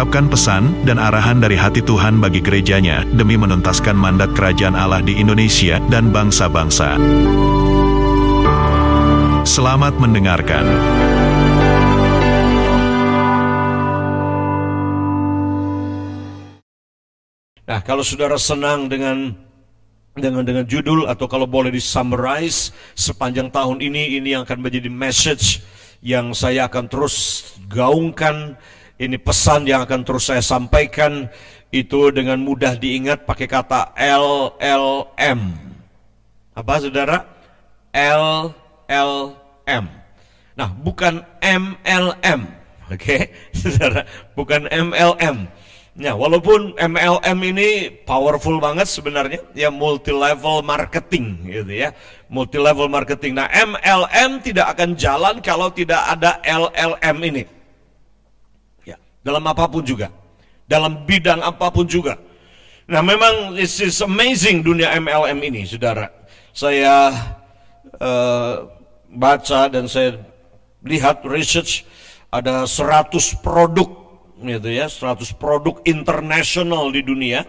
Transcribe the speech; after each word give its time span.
mengungkapkan 0.00 0.32
pesan 0.32 0.64
dan 0.88 0.96
arahan 0.96 1.44
dari 1.44 1.60
hati 1.60 1.84
Tuhan 1.84 2.24
bagi 2.24 2.40
gerejanya 2.40 3.04
demi 3.12 3.36
menuntaskan 3.36 3.92
mandat 3.92 4.32
kerajaan 4.32 4.72
Allah 4.72 5.04
di 5.04 5.20
Indonesia 5.20 5.76
dan 5.92 6.08
bangsa-bangsa. 6.08 6.96
Selamat 9.44 10.00
mendengarkan. 10.00 10.64
Nah, 17.68 17.80
kalau 17.84 18.00
saudara 18.00 18.40
senang 18.40 18.88
dengan 18.88 19.36
dengan 20.16 20.48
dengan 20.48 20.64
judul 20.64 21.12
atau 21.12 21.28
kalau 21.28 21.44
boleh 21.44 21.68
disummarize 21.68 22.72
sepanjang 22.96 23.52
tahun 23.52 23.84
ini 23.84 24.16
ini 24.16 24.32
yang 24.32 24.48
akan 24.48 24.64
menjadi 24.64 24.88
message 24.88 25.60
yang 26.00 26.32
saya 26.32 26.72
akan 26.72 26.88
terus 26.88 27.44
gaungkan 27.68 28.56
ini 29.00 29.16
pesan 29.16 29.64
yang 29.64 29.80
akan 29.88 30.04
terus 30.04 30.28
saya 30.28 30.44
sampaikan 30.44 31.32
itu 31.72 32.12
dengan 32.12 32.36
mudah 32.36 32.76
diingat 32.76 33.24
pakai 33.24 33.48
kata 33.48 33.96
LLM. 33.96 35.40
Apa 36.52 36.84
saudara? 36.84 37.24
LLM. 37.96 39.84
Nah, 40.52 40.68
bukan 40.84 41.24
MLM. 41.40 42.40
Oke, 42.92 43.00
okay? 43.00 43.20
saudara, 43.56 44.04
bukan 44.36 44.68
MLM. 44.68 45.48
Ya, 45.96 46.12
walaupun 46.12 46.76
MLM 46.76 47.38
ini 47.40 47.88
powerful 48.04 48.60
banget 48.60 48.84
sebenarnya, 48.84 49.40
ya 49.56 49.72
multi 49.72 50.12
level 50.12 50.60
marketing 50.60 51.48
gitu 51.48 51.72
ya. 51.72 51.96
Multi 52.28 52.60
level 52.60 52.92
marketing. 52.92 53.40
Nah, 53.40 53.48
MLM 53.48 54.44
tidak 54.44 54.76
akan 54.76 54.92
jalan 54.92 55.40
kalau 55.40 55.72
tidak 55.72 56.04
ada 56.04 56.36
LLM 56.44 57.16
ini. 57.24 57.59
Dalam 59.20 59.44
apa 59.44 59.68
pun 59.68 59.84
juga. 59.84 60.08
Dalam 60.64 61.04
bidang 61.04 61.44
apa 61.44 61.68
pun 61.68 61.84
juga. 61.84 62.16
Nah, 62.90 63.04
memang 63.06 63.54
this 63.54 63.78
is 63.78 64.02
amazing 64.02 64.66
dunia 64.66 64.90
MLM 64.98 65.38
ini, 65.46 65.62
Saudara. 65.62 66.10
Saya 66.50 67.14
uh, 68.02 68.66
baca 69.06 69.70
dan 69.70 69.86
saya 69.86 70.18
lihat 70.82 71.22
research 71.22 71.86
ada 72.34 72.66
100 72.66 73.10
produk 73.42 73.86
gitu 74.40 74.70
ya, 74.72 74.88
100 74.88 75.36
produk 75.36 75.78
internasional 75.84 76.88
di 76.90 77.04
dunia 77.04 77.44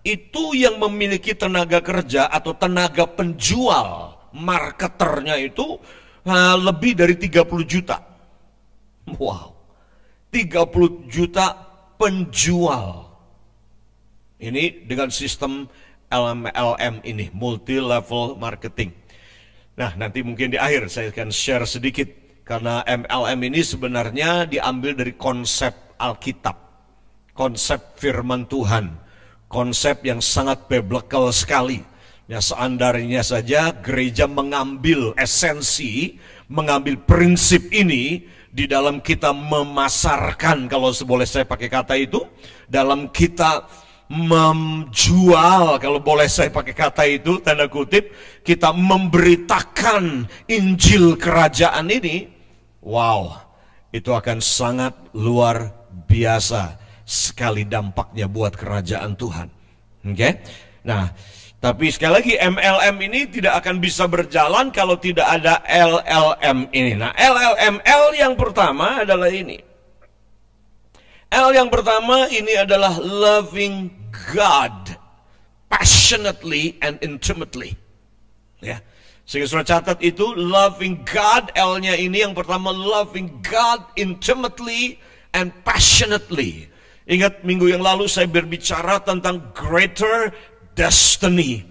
itu 0.06 0.54
yang 0.54 0.78
memiliki 0.78 1.34
tenaga 1.34 1.82
kerja 1.82 2.30
atau 2.30 2.54
tenaga 2.54 3.10
penjual 3.10 4.14
marketernya 4.30 5.42
itu 5.42 5.82
lebih 6.62 6.94
dari 6.94 7.18
30 7.18 7.42
juta. 7.66 7.98
Wow. 9.18 9.58
30 10.30 11.08
juta 11.10 11.65
penjual. 11.96 13.10
Ini 14.40 14.86
dengan 14.86 15.10
sistem 15.10 15.66
LMLM 16.12 17.02
ini, 17.08 17.32
multi 17.32 17.80
level 17.80 18.36
marketing. 18.36 18.92
Nah, 19.76 19.96
nanti 19.96 20.24
mungkin 20.24 20.56
di 20.56 20.60
akhir 20.60 20.88
saya 20.92 21.12
akan 21.12 21.32
share 21.32 21.68
sedikit 21.68 22.08
karena 22.48 22.84
MLM 22.86 23.40
ini 23.52 23.60
sebenarnya 23.64 24.48
diambil 24.48 24.96
dari 24.96 25.16
konsep 25.16 25.74
Alkitab 25.96 26.66
konsep 27.36 28.00
firman 28.00 28.48
Tuhan, 28.48 28.96
konsep 29.52 30.02
yang 30.08 30.24
sangat 30.24 30.66
biblical 30.72 31.30
sekali. 31.36 31.84
Ya 32.26 32.42
seandainya 32.42 33.22
saja 33.22 33.70
gereja 33.70 34.26
mengambil 34.26 35.14
esensi, 35.14 36.18
mengambil 36.50 36.98
prinsip 36.98 37.70
ini 37.70 38.26
di 38.56 38.72
dalam 38.72 39.04
kita 39.04 39.36
memasarkan, 39.36 40.72
kalau 40.72 40.96
boleh 41.04 41.28
saya 41.28 41.44
pakai 41.44 41.68
kata 41.68 42.00
itu, 42.00 42.24
dalam 42.72 43.12
kita 43.12 43.68
menjual, 44.08 45.76
kalau 45.84 46.00
boleh 46.00 46.32
saya 46.32 46.48
pakai 46.48 46.72
kata 46.72 47.04
itu, 47.04 47.44
tanda 47.44 47.68
kutip, 47.68 48.16
kita 48.48 48.72
memberitakan 48.72 50.24
Injil 50.48 51.20
kerajaan 51.20 51.92
ini, 51.92 52.32
wow, 52.80 53.44
itu 53.92 54.16
akan 54.16 54.40
sangat 54.40 54.96
luar 55.12 55.76
biasa 56.08 56.80
sekali 57.04 57.68
dampaknya 57.68 58.32
buat 58.32 58.56
kerajaan 58.56 59.20
Tuhan. 59.20 59.52
Oke? 60.08 60.16
Okay? 60.16 60.34
Nah, 60.88 61.12
tapi 61.66 61.90
sekali 61.90 62.14
lagi 62.22 62.34
MLM 62.38 62.94
ini 63.10 63.26
tidak 63.26 63.58
akan 63.66 63.82
bisa 63.82 64.06
berjalan 64.06 64.70
kalau 64.70 65.02
tidak 65.02 65.26
ada 65.26 65.66
LLM 65.66 66.70
ini. 66.70 66.94
Nah, 66.94 67.10
LLM 67.18 67.82
L 67.82 68.06
yang 68.14 68.38
pertama 68.38 69.02
adalah 69.02 69.34
ini. 69.34 69.58
L 71.34 71.50
yang 71.58 71.74
pertama 71.74 72.30
ini 72.30 72.54
adalah 72.54 73.02
loving 73.02 73.90
God 74.30 74.94
passionately 75.66 76.78
and 76.86 77.02
intimately. 77.02 77.74
Ya. 78.62 78.86
Sehingga 79.26 79.50
sudah 79.50 79.66
catat 79.66 80.06
itu 80.06 80.38
loving 80.38 81.02
God 81.02 81.50
L-nya 81.58 81.98
ini 81.98 82.22
yang 82.22 82.38
pertama 82.38 82.70
loving 82.70 83.42
God 83.42 83.90
intimately 83.98 85.02
and 85.34 85.50
passionately. 85.66 86.70
Ingat 87.10 87.42
minggu 87.42 87.74
yang 87.74 87.82
lalu 87.82 88.06
saya 88.06 88.30
berbicara 88.30 89.02
tentang 89.02 89.50
greater 89.58 90.30
destiny. 90.76 91.64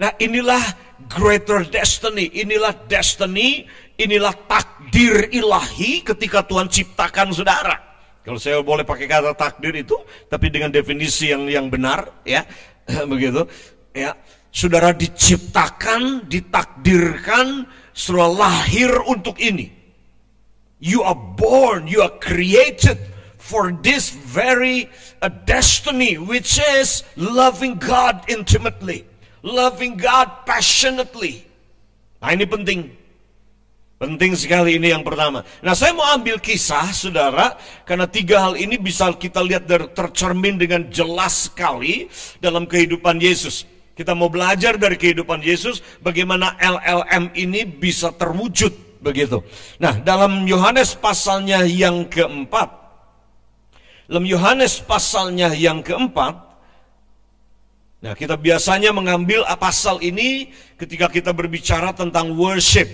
Nah 0.00 0.16
inilah 0.18 0.62
greater 1.06 1.62
destiny, 1.68 2.32
inilah 2.32 2.74
destiny, 2.88 3.68
inilah 4.00 4.34
takdir 4.48 5.30
ilahi 5.30 6.02
ketika 6.02 6.42
Tuhan 6.42 6.66
ciptakan 6.66 7.30
saudara. 7.30 7.76
Kalau 8.24 8.40
saya 8.40 8.60
boleh 8.60 8.84
pakai 8.84 9.06
kata 9.06 9.32
takdir 9.36 9.72
itu, 9.78 9.94
tapi 10.26 10.50
dengan 10.50 10.72
definisi 10.72 11.30
yang 11.30 11.46
yang 11.46 11.66
benar, 11.70 12.24
ya 12.26 12.44
begitu, 13.12 13.46
ya 13.92 14.16
saudara 14.50 14.92
diciptakan, 14.96 16.26
ditakdirkan, 16.26 17.68
sudah 17.92 18.28
lahir 18.28 18.90
untuk 19.06 19.38
ini. 19.38 19.76
You 20.78 21.02
are 21.02 21.18
born, 21.18 21.90
you 21.90 22.06
are 22.06 22.14
created 22.22 23.17
for 23.48 23.72
this 23.72 24.12
very 24.12 24.92
uh, 25.24 25.32
destiny, 25.48 26.20
which 26.20 26.60
is 26.60 27.00
loving 27.16 27.80
God 27.80 28.28
intimately, 28.28 29.08
loving 29.40 29.96
God 29.96 30.44
passionately. 30.44 31.48
Nah 32.20 32.36
ini 32.36 32.44
penting. 32.44 32.80
Penting 33.98 34.38
sekali 34.38 34.78
ini 34.78 34.94
yang 34.94 35.02
pertama. 35.02 35.42
Nah 35.58 35.74
saya 35.74 35.90
mau 35.90 36.06
ambil 36.14 36.38
kisah 36.38 36.86
saudara, 36.94 37.58
karena 37.82 38.06
tiga 38.06 38.46
hal 38.46 38.54
ini 38.54 38.78
bisa 38.78 39.10
kita 39.10 39.42
lihat 39.42 39.66
dari, 39.66 39.90
tercermin 39.90 40.54
dengan 40.54 40.86
jelas 40.86 41.50
sekali 41.50 42.06
dalam 42.38 42.62
kehidupan 42.62 43.18
Yesus. 43.18 43.66
Kita 43.98 44.14
mau 44.14 44.30
belajar 44.30 44.78
dari 44.78 44.94
kehidupan 44.94 45.42
Yesus, 45.42 45.82
bagaimana 45.98 46.54
LLM 46.62 47.34
ini 47.34 47.66
bisa 47.66 48.14
terwujud 48.14 49.02
begitu. 49.02 49.42
Nah, 49.82 49.98
dalam 49.98 50.46
Yohanes 50.46 50.94
pasalnya 50.94 51.66
yang 51.66 52.06
keempat, 52.06 52.87
dalam 54.08 54.24
Yohanes 54.24 54.80
pasalnya 54.80 55.52
yang 55.52 55.84
keempat, 55.84 56.48
Nah, 57.98 58.14
kita 58.14 58.38
biasanya 58.38 58.94
mengambil 58.94 59.42
pasal 59.58 59.98
ini 59.98 60.54
ketika 60.78 61.10
kita 61.10 61.34
berbicara 61.34 61.90
tentang 61.90 62.30
worship, 62.38 62.86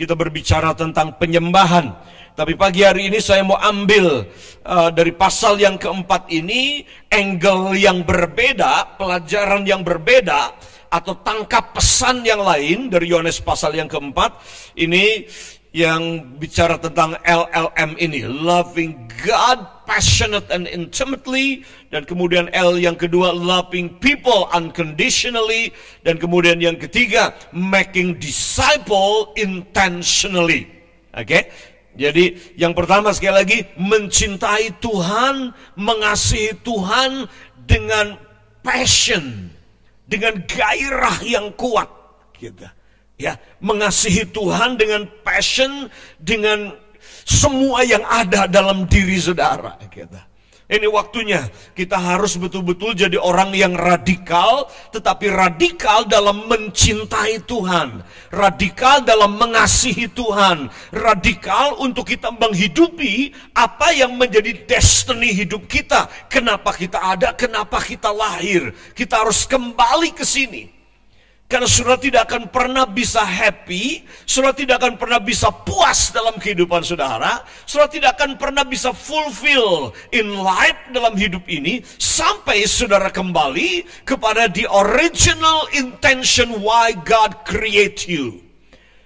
kita 0.00 0.16
berbicara 0.16 0.72
tentang 0.72 1.12
penyembahan. 1.20 1.92
Tapi 2.32 2.56
pagi 2.56 2.80
hari 2.80 3.12
ini 3.12 3.20
saya 3.20 3.44
mau 3.44 3.60
ambil 3.60 4.24
uh, 4.64 4.88
dari 4.96 5.12
pasal 5.12 5.60
yang 5.60 5.76
keempat 5.76 6.32
ini 6.32 6.88
angle 7.12 7.76
yang 7.76 8.00
berbeda, 8.00 8.96
pelajaran 8.96 9.68
yang 9.68 9.84
berbeda 9.84 10.56
atau 10.88 11.20
tangkap 11.20 11.76
pesan 11.76 12.24
yang 12.24 12.40
lain 12.40 12.88
dari 12.88 13.12
Yohanes 13.12 13.44
pasal 13.44 13.76
yang 13.76 13.92
keempat 13.92 14.40
ini 14.80 15.28
yang 15.76 16.32
bicara 16.40 16.80
tentang 16.80 17.12
LLM 17.20 18.00
ini, 18.00 18.24
loving 18.24 19.04
God 19.20 19.75
passionate 19.86 20.50
and 20.50 20.66
intimately 20.66 21.62
dan 21.94 22.04
kemudian 22.04 22.50
L 22.52 22.74
yang 22.76 22.98
kedua 22.98 23.32
loving 23.32 23.88
people 24.02 24.50
unconditionally 24.52 25.72
dan 26.02 26.18
kemudian 26.18 26.58
yang 26.58 26.76
ketiga 26.76 27.32
making 27.54 28.18
disciple 28.18 29.32
intentionally. 29.38 30.68
Oke? 31.14 31.24
Okay? 31.24 31.42
Jadi 31.96 32.36
yang 32.60 32.76
pertama 32.76 33.08
sekali 33.16 33.34
lagi 33.40 33.58
mencintai 33.80 34.76
Tuhan, 34.84 35.56
mengasihi 35.80 36.52
Tuhan 36.60 37.24
dengan 37.64 38.20
passion, 38.60 39.48
dengan 40.04 40.36
gairah 40.44 41.24
yang 41.24 41.56
kuat 41.56 41.88
gitu 42.36 42.68
ya 43.16 43.40
mengasihi 43.64 44.28
Tuhan 44.28 44.76
dengan 44.76 45.08
passion 45.24 45.88
dengan 46.20 46.76
semua 47.26 47.82
yang 47.82 48.06
ada 48.06 48.46
dalam 48.46 48.86
diri 48.86 49.18
saudara 49.18 49.74
kita. 49.90 50.36
Ini 50.66 50.90
waktunya 50.90 51.46
kita 51.78 51.94
harus 51.94 52.34
betul-betul 52.42 52.98
jadi 52.98 53.14
orang 53.22 53.54
yang 53.54 53.78
radikal, 53.78 54.66
tetapi 54.90 55.30
radikal 55.30 56.02
dalam 56.10 56.50
mencintai 56.50 57.46
Tuhan, 57.46 58.02
radikal 58.34 58.98
dalam 59.06 59.38
mengasihi 59.38 60.10
Tuhan, 60.10 60.66
radikal 60.90 61.78
untuk 61.78 62.10
kita 62.10 62.34
menghidupi 62.34 63.30
apa 63.54 63.94
yang 63.94 64.18
menjadi 64.18 64.66
destiny 64.66 65.30
hidup 65.38 65.70
kita. 65.70 66.10
Kenapa 66.26 66.74
kita 66.74 66.98
ada, 66.98 67.30
kenapa 67.38 67.78
kita 67.78 68.10
lahir. 68.10 68.74
Kita 68.90 69.22
harus 69.22 69.46
kembali 69.46 70.18
ke 70.18 70.26
sini. 70.26 70.75
Karena 71.46 71.70
saudara 71.70 71.94
tidak 72.02 72.26
akan 72.26 72.50
pernah 72.50 72.82
bisa 72.90 73.22
happy, 73.22 74.02
saudara 74.26 74.50
tidak 74.50 74.82
akan 74.82 74.98
pernah 74.98 75.22
bisa 75.22 75.46
puas 75.54 76.10
dalam 76.10 76.34
kehidupan 76.42 76.82
saudara, 76.82 77.46
saudara 77.62 77.86
tidak 77.86 78.18
akan 78.18 78.34
pernah 78.34 78.66
bisa 78.66 78.90
fulfill 78.90 79.94
in 80.10 80.34
life 80.34 80.74
dalam 80.90 81.14
hidup 81.14 81.46
ini 81.46 81.86
sampai 82.02 82.66
saudara 82.66 83.14
kembali 83.14 83.86
kepada 84.02 84.50
the 84.50 84.66
original 84.66 85.70
intention 85.70 86.50
why 86.58 86.90
God 87.06 87.46
create 87.46 88.10
you. 88.10 88.42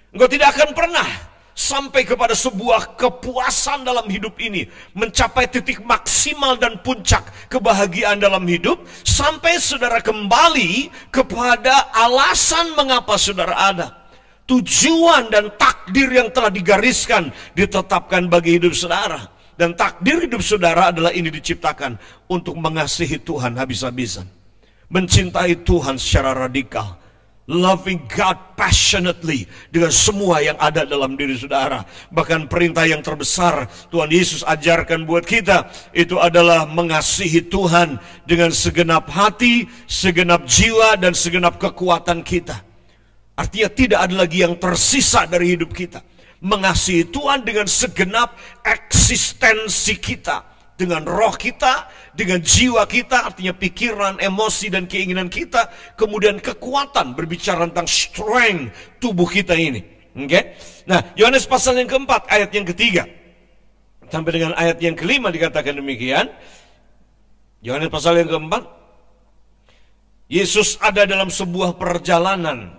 Engkau 0.09 0.25
tidak 0.25 0.57
akan 0.57 0.73
pernah 0.73 1.30
sampai 1.51 2.07
kepada 2.07 2.31
sebuah 2.31 2.95
kepuasan 2.95 3.83
dalam 3.83 4.07
hidup 4.07 4.39
ini, 4.39 4.67
mencapai 4.95 5.47
titik 5.47 5.83
maksimal 5.83 6.55
dan 6.55 6.79
puncak 6.79 7.27
kebahagiaan 7.51 8.17
dalam 8.19 8.43
hidup, 8.47 8.81
sampai 9.03 9.59
saudara 9.59 9.99
kembali 9.99 10.91
kepada 11.11 11.91
alasan 11.91 12.75
mengapa 12.75 13.15
saudara 13.19 13.55
ada. 13.55 13.87
Tujuan 14.47 15.31
dan 15.31 15.47
takdir 15.55 16.11
yang 16.11 16.27
telah 16.33 16.51
digariskan, 16.51 17.31
ditetapkan 17.55 18.27
bagi 18.27 18.59
hidup 18.59 18.75
saudara. 18.75 19.31
Dan 19.55 19.77
takdir 19.77 20.25
hidup 20.25 20.41
saudara 20.41 20.89
adalah 20.89 21.13
ini 21.13 21.29
diciptakan 21.29 21.95
untuk 22.25 22.57
mengasihi 22.57 23.21
Tuhan 23.21 23.53
habis-habisan. 23.55 24.25
Mencintai 24.91 25.61
Tuhan 25.63 25.95
secara 25.95 26.35
radikal 26.35 27.00
loving 27.51 28.07
God 28.07 28.55
passionately 28.55 29.43
dengan 29.67 29.91
semua 29.91 30.39
yang 30.39 30.55
ada 30.55 30.87
dalam 30.87 31.19
diri 31.19 31.35
saudara. 31.35 31.83
Bahkan 32.15 32.47
perintah 32.47 32.87
yang 32.87 33.03
terbesar 33.03 33.67
Tuhan 33.91 34.07
Yesus 34.07 34.47
ajarkan 34.47 35.03
buat 35.03 35.27
kita 35.27 35.67
itu 35.91 36.15
adalah 36.15 36.63
mengasihi 36.63 37.43
Tuhan 37.51 37.99
dengan 38.23 38.55
segenap 38.55 39.11
hati, 39.11 39.67
segenap 39.83 40.47
jiwa 40.47 40.95
dan 40.95 41.11
segenap 41.11 41.59
kekuatan 41.59 42.23
kita. 42.23 42.63
Artinya 43.35 43.69
tidak 43.69 43.99
ada 44.07 44.15
lagi 44.15 44.47
yang 44.47 44.55
tersisa 44.55 45.27
dari 45.27 45.59
hidup 45.59 45.75
kita. 45.75 45.99
Mengasihi 46.41 47.05
Tuhan 47.11 47.45
dengan 47.45 47.69
segenap 47.69 48.33
eksistensi 48.65 49.99
kita 50.01 50.41
dengan 50.81 51.05
roh 51.05 51.37
kita, 51.37 51.85
dengan 52.11 52.43
jiwa 52.43 52.83
kita, 52.83 53.31
artinya 53.31 53.55
pikiran, 53.55 54.19
emosi, 54.19 54.67
dan 54.67 54.83
keinginan 54.85 55.31
kita, 55.31 55.71
kemudian 55.95 56.43
kekuatan 56.43 57.15
berbicara 57.15 57.63
tentang 57.71 57.87
strength 57.87 58.99
tubuh 58.99 59.27
kita 59.27 59.55
ini. 59.55 59.79
Oke? 60.11 60.27
Okay? 60.27 60.43
Nah, 60.91 60.99
Yohanes 61.15 61.47
pasal 61.47 61.79
yang 61.79 61.87
keempat, 61.87 62.27
ayat 62.27 62.51
yang 62.51 62.67
ketiga. 62.67 63.07
Sampai 64.11 64.35
dengan 64.35 64.51
ayat 64.59 64.75
yang 64.83 64.99
kelima 64.99 65.31
dikatakan 65.31 65.79
demikian. 65.79 66.27
Yohanes 67.63 67.87
pasal 67.87 68.19
yang 68.19 68.27
keempat. 68.27 68.67
Yesus 70.27 70.75
ada 70.83 71.07
dalam 71.07 71.31
sebuah 71.31 71.79
perjalanan. 71.79 72.75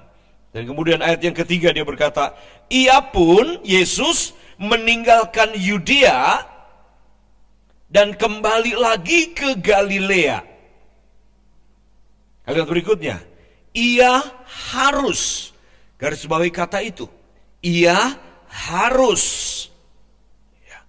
Dan 0.53 0.69
kemudian 0.69 1.01
ayat 1.01 1.25
yang 1.25 1.33
ketiga 1.33 1.73
dia 1.73 1.89
berkata, 1.89 2.37
Ia 2.69 3.01
pun, 3.01 3.65
Yesus, 3.65 4.37
meninggalkan 4.61 5.57
Yudea 5.57 6.52
dan 7.93 8.17
kembali 8.17 8.73
lagi 8.73 9.37
ke 9.37 9.61
Galilea. 9.61 10.41
Kalimat 12.43 12.69
berikutnya, 12.73 13.21
ia 13.77 14.25
harus 14.73 15.53
garis 16.01 16.25
bawahi 16.25 16.49
kata 16.49 16.81
itu. 16.81 17.05
Ia 17.61 18.17
harus. 18.49 19.25
Ya. 20.65 20.81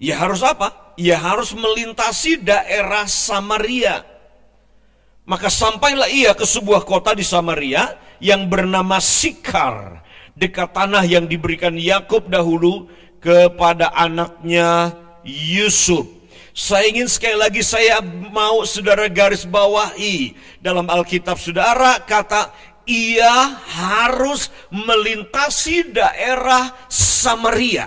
Ia 0.00 0.14
harus 0.16 0.40
apa? 0.40 0.96
Ia 0.96 1.20
harus 1.20 1.52
melintasi 1.52 2.40
daerah 2.42 3.04
Samaria. 3.06 4.02
Maka 5.28 5.52
sampailah 5.52 6.08
ia 6.08 6.32
ke 6.32 6.48
sebuah 6.48 6.88
kota 6.88 7.12
di 7.12 7.22
Samaria 7.22 8.00
yang 8.18 8.48
bernama 8.48 8.96
Sikar, 8.96 10.00
dekat 10.32 10.72
tanah 10.72 11.04
yang 11.04 11.28
diberikan 11.28 11.76
Yakub 11.76 12.32
dahulu 12.32 12.88
kepada 13.20 13.92
anaknya 13.92 14.96
Yusuf. 15.28 16.08
Saya 16.56 16.90
ingin 16.90 17.06
sekali 17.06 17.38
lagi 17.38 17.62
saya 17.62 18.02
mau 18.32 18.66
saudara 18.66 19.06
garis 19.06 19.46
bawahi 19.46 20.34
dalam 20.58 20.88
Alkitab 20.90 21.38
saudara 21.38 22.02
kata 22.02 22.50
ia 22.88 23.54
harus 23.62 24.48
melintasi 24.72 25.92
daerah 25.92 26.72
Samaria. 26.90 27.86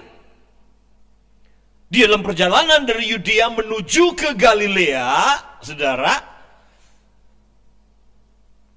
Di 1.92 2.08
dalam 2.08 2.24
perjalanan 2.24 2.88
dari 2.88 3.12
Yudea 3.12 3.52
menuju 3.52 4.16
ke 4.16 4.32
Galilea, 4.40 5.12
saudara, 5.60 6.16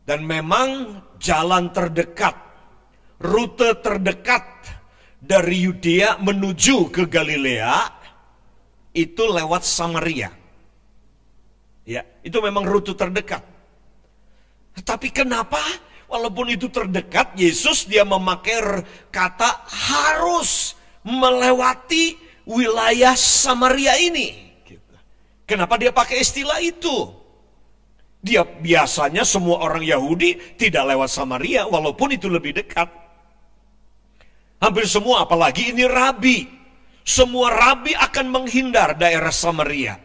dan 0.02 0.26
memang 0.26 0.99
jalan 1.23 1.71
terdekat, 1.71 2.35
rute 3.23 3.78
terdekat 3.78 4.42
dari 5.23 5.71
Yudea 5.71 6.18
menuju 6.18 6.90
ke 6.90 7.06
Galilea 7.06 8.02
itu 8.94 9.22
lewat 9.26 9.66
Samaria. 9.66 10.30
Ya, 11.84 12.06
itu 12.24 12.38
memang 12.40 12.64
rute 12.64 12.96
terdekat. 12.96 13.44
Tapi 14.80 15.12
kenapa 15.12 15.60
walaupun 16.08 16.54
itu 16.54 16.70
terdekat 16.72 17.36
Yesus 17.36 17.84
dia 17.84 18.06
memakai 18.06 18.86
kata 19.12 19.66
harus 19.68 20.78
melewati 21.04 22.16
wilayah 22.48 23.12
Samaria 23.12 24.00
ini. 24.00 24.40
Kenapa 25.44 25.76
dia 25.76 25.92
pakai 25.92 26.24
istilah 26.24 26.56
itu? 26.64 27.12
Dia 28.24 28.40
biasanya 28.40 29.20
semua 29.20 29.60
orang 29.60 29.84
Yahudi 29.84 30.56
tidak 30.56 30.88
lewat 30.88 31.12
Samaria 31.12 31.68
walaupun 31.68 32.16
itu 32.16 32.32
lebih 32.32 32.56
dekat. 32.56 32.88
Hampir 34.64 34.88
semua 34.88 35.28
apalagi 35.28 35.76
ini 35.76 35.84
rabi 35.84 36.48
semua 37.04 37.52
rabi 37.52 37.92
akan 37.92 38.32
menghindar 38.32 38.96
daerah 38.96 39.30
Samaria. 39.30 40.00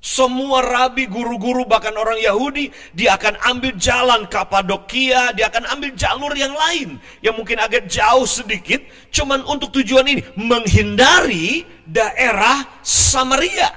Semua 0.00 0.64
rabi, 0.64 1.04
guru-guru, 1.04 1.68
bahkan 1.68 1.92
orang 1.92 2.16
Yahudi, 2.16 2.72
dia 2.96 3.20
akan 3.20 3.36
ambil 3.44 3.76
jalan 3.76 4.24
Kapadokia, 4.32 5.36
dia 5.36 5.52
akan 5.52 5.68
ambil 5.76 5.92
jalur 5.92 6.32
yang 6.32 6.56
lain, 6.56 6.96
yang 7.20 7.36
mungkin 7.36 7.60
agak 7.60 7.84
jauh 7.84 8.24
sedikit, 8.24 8.80
cuman 9.12 9.44
untuk 9.44 9.68
tujuan 9.76 10.08
ini, 10.08 10.24
menghindari 10.40 11.68
daerah 11.84 12.64
Samaria. 12.80 13.68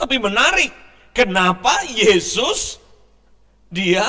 Tapi 0.00 0.16
menarik, 0.16 0.72
kenapa 1.12 1.84
Yesus, 1.84 2.80
dia 3.68 4.08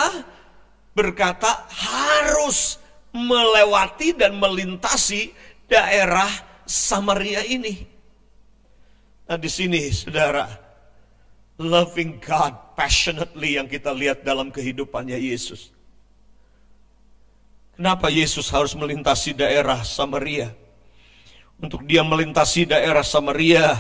berkata 0.95 1.67
harus 1.75 2.79
melewati 3.11 4.15
dan 4.15 4.39
melintasi 4.39 5.35
daerah 5.67 6.54
Samaria 6.65 7.45
ini. 7.45 7.85
Nah, 9.25 9.37
di 9.37 9.49
sini 9.49 9.89
Saudara, 9.89 10.45
loving 11.57 12.19
God 12.21 12.77
passionately 12.77 13.57
yang 13.57 13.65
kita 13.65 13.89
lihat 13.95 14.21
dalam 14.21 14.51
kehidupannya 14.51 15.17
Yesus. 15.17 15.71
Kenapa 17.75 18.07
Yesus 18.07 18.47
harus 18.51 18.71
melintasi 18.77 19.35
daerah 19.35 19.83
Samaria? 19.83 20.51
Untuk 21.59 21.83
dia 21.87 22.03
melintasi 22.03 22.67
daerah 22.67 23.03
Samaria, 23.03 23.75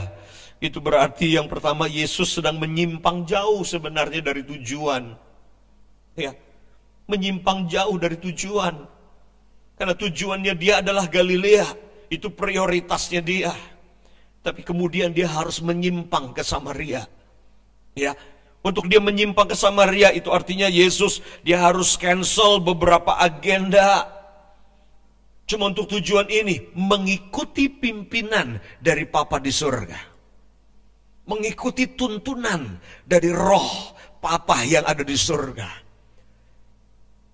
itu 0.59 0.79
berarti 0.79 1.35
yang 1.35 1.47
pertama 1.47 1.87
Yesus 1.87 2.31
sedang 2.35 2.59
menyimpang 2.59 3.27
jauh 3.27 3.63
sebenarnya 3.63 4.23
dari 4.23 4.43
tujuan. 4.43 5.15
Ya, 6.15 6.31
menyimpang 7.07 7.67
jauh 7.67 7.95
dari 7.99 8.15
tujuan. 8.19 8.87
Karena 9.75 9.91
tujuannya 9.91 10.53
dia 10.55 10.79
adalah 10.79 11.07
Galilea, 11.11 11.67
itu 12.09 12.31
prioritasnya 12.31 13.21
dia. 13.21 13.53
Tapi 14.45 14.61
kemudian 14.61 15.09
dia 15.09 15.25
harus 15.25 15.61
menyimpang 15.61 16.33
ke 16.33 16.45
Samaria. 16.45 17.09
Ya, 17.97 18.13
untuk 18.61 18.85
dia 18.91 19.01
menyimpang 19.01 19.49
ke 19.49 19.57
Samaria 19.57 20.13
itu 20.13 20.29
artinya 20.29 20.69
Yesus 20.69 21.23
dia 21.41 21.61
harus 21.63 21.97
cancel 21.97 22.61
beberapa 22.61 23.17
agenda. 23.17 24.11
Cuma 25.45 25.69
untuk 25.69 25.89
tujuan 25.97 26.25
ini, 26.29 26.73
mengikuti 26.73 27.69
pimpinan 27.69 28.57
dari 28.81 29.05
Papa 29.05 29.37
di 29.37 29.53
surga 29.53 30.15
mengikuti 31.25 31.89
tuntunan 31.93 32.77
dari 33.05 33.33
roh 33.33 33.93
Papa 34.21 34.65
yang 34.65 34.85
ada 34.89 35.05
di 35.05 35.13
surga. 35.13 35.69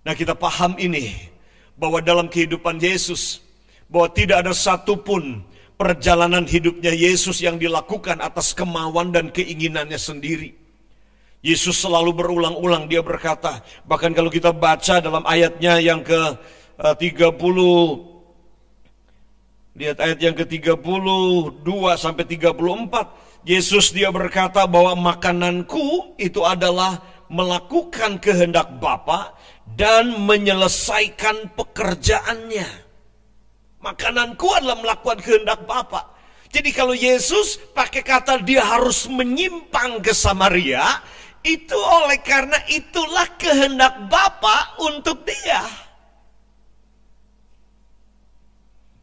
Nah 0.03 0.13
kita 0.17 0.35
paham 0.35 0.75
ini, 0.75 1.15
bahwa 1.79 2.03
dalam 2.03 2.27
kehidupan 2.27 2.83
Yesus, 2.83 3.39
bahwa 3.91 4.07
tidak 4.15 4.47
ada 4.47 4.53
satupun 4.55 5.43
perjalanan 5.75 6.47
hidupnya 6.47 6.95
Yesus 6.95 7.43
yang 7.43 7.59
dilakukan 7.59 8.23
atas 8.23 8.55
kemauan 8.55 9.11
dan 9.11 9.27
keinginannya 9.29 9.99
sendiri. 9.99 10.55
Yesus 11.41 11.81
selalu 11.81 12.15
berulang-ulang 12.15 12.85
dia 12.87 13.01
berkata, 13.03 13.65
bahkan 13.83 14.13
kalau 14.13 14.29
kita 14.29 14.53
baca 14.53 15.01
dalam 15.01 15.25
ayatnya 15.25 15.81
yang 15.81 16.05
ke 16.05 16.37
30 16.77 17.01
eh, 17.01 17.93
lihat 19.71 19.97
ayat 19.97 20.19
yang 20.21 20.35
ke-32 20.37 21.69
sampai 21.97 22.23
34 22.27 23.47
Yesus 23.47 23.89
dia 23.89 24.13
berkata 24.13 24.69
bahwa 24.69 24.93
makananku 25.13 26.13
itu 26.21 26.45
adalah 26.45 27.01
melakukan 27.31 28.21
kehendak 28.21 28.69
Bapa 28.77 29.33
dan 29.73 30.13
menyelesaikan 30.27 31.55
pekerjaannya. 31.57 32.69
Makananku 33.81 34.45
adalah 34.53 34.77
melakukan 34.77 35.19
kehendak 35.19 35.65
Bapa. 35.65 36.13
Jadi 36.53 36.69
kalau 36.69 36.93
Yesus 36.93 37.57
pakai 37.73 38.05
kata 38.05 38.37
dia 38.45 38.61
harus 38.61 39.09
menyimpang 39.09 40.05
ke 40.05 40.13
Samaria, 40.13 41.01
itu 41.41 41.73
oleh 41.73 42.21
karena 42.21 42.61
itulah 42.69 43.25
kehendak 43.41 44.05
Bapa 44.05 44.77
untuk 44.85 45.25
dia. 45.25 45.65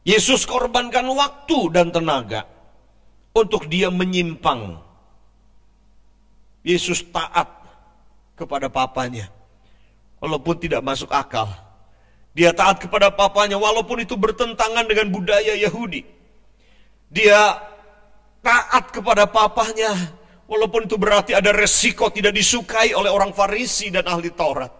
Yesus 0.07 0.47
korbankan 0.49 1.05
waktu 1.13 1.59
dan 1.75 1.93
tenaga 1.93 2.47
untuk 3.35 3.67
dia 3.67 3.91
menyimpang. 3.93 4.79
Yesus 6.63 7.03
taat 7.13 7.49
kepada 8.39 8.71
papanya. 8.71 9.29
Walaupun 10.23 10.57
tidak 10.59 10.81
masuk 10.83 11.11
akal. 11.11 11.51
Dia 12.39 12.55
taat 12.55 12.79
kepada 12.87 13.11
papanya 13.11 13.59
walaupun 13.59 14.07
itu 14.07 14.15
bertentangan 14.15 14.87
dengan 14.87 15.11
budaya 15.11 15.59
Yahudi. 15.59 16.07
Dia 17.11 17.59
taat 18.39 18.95
kepada 18.95 19.27
papanya 19.27 19.91
walaupun 20.47 20.87
itu 20.87 20.95
berarti 20.95 21.35
ada 21.35 21.51
resiko 21.51 22.15
tidak 22.15 22.39
disukai 22.39 22.95
oleh 22.95 23.11
orang 23.11 23.35
Farisi 23.35 23.91
dan 23.91 24.07
ahli 24.07 24.31
Taurat. 24.31 24.71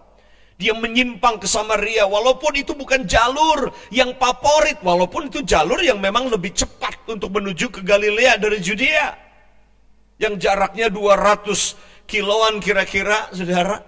Dia 0.55 0.71
menyimpang 0.71 1.35
ke 1.43 1.51
Samaria 1.51 2.07
walaupun 2.07 2.55
itu 2.55 2.71
bukan 2.71 3.03
jalur 3.03 3.75
yang 3.91 4.15
favorit, 4.15 4.79
walaupun 4.79 5.27
itu 5.27 5.43
jalur 5.43 5.83
yang 5.83 5.99
memang 5.99 6.31
lebih 6.31 6.55
cepat 6.55 7.11
untuk 7.11 7.27
menuju 7.43 7.75
ke 7.75 7.83
Galilea 7.83 8.39
dari 8.39 8.63
Judea. 8.63 9.19
Yang 10.15 10.47
jaraknya 10.47 10.87
200 10.87 12.07
kiloan 12.07 12.63
kira-kira, 12.63 13.27
Saudara. 13.35 13.83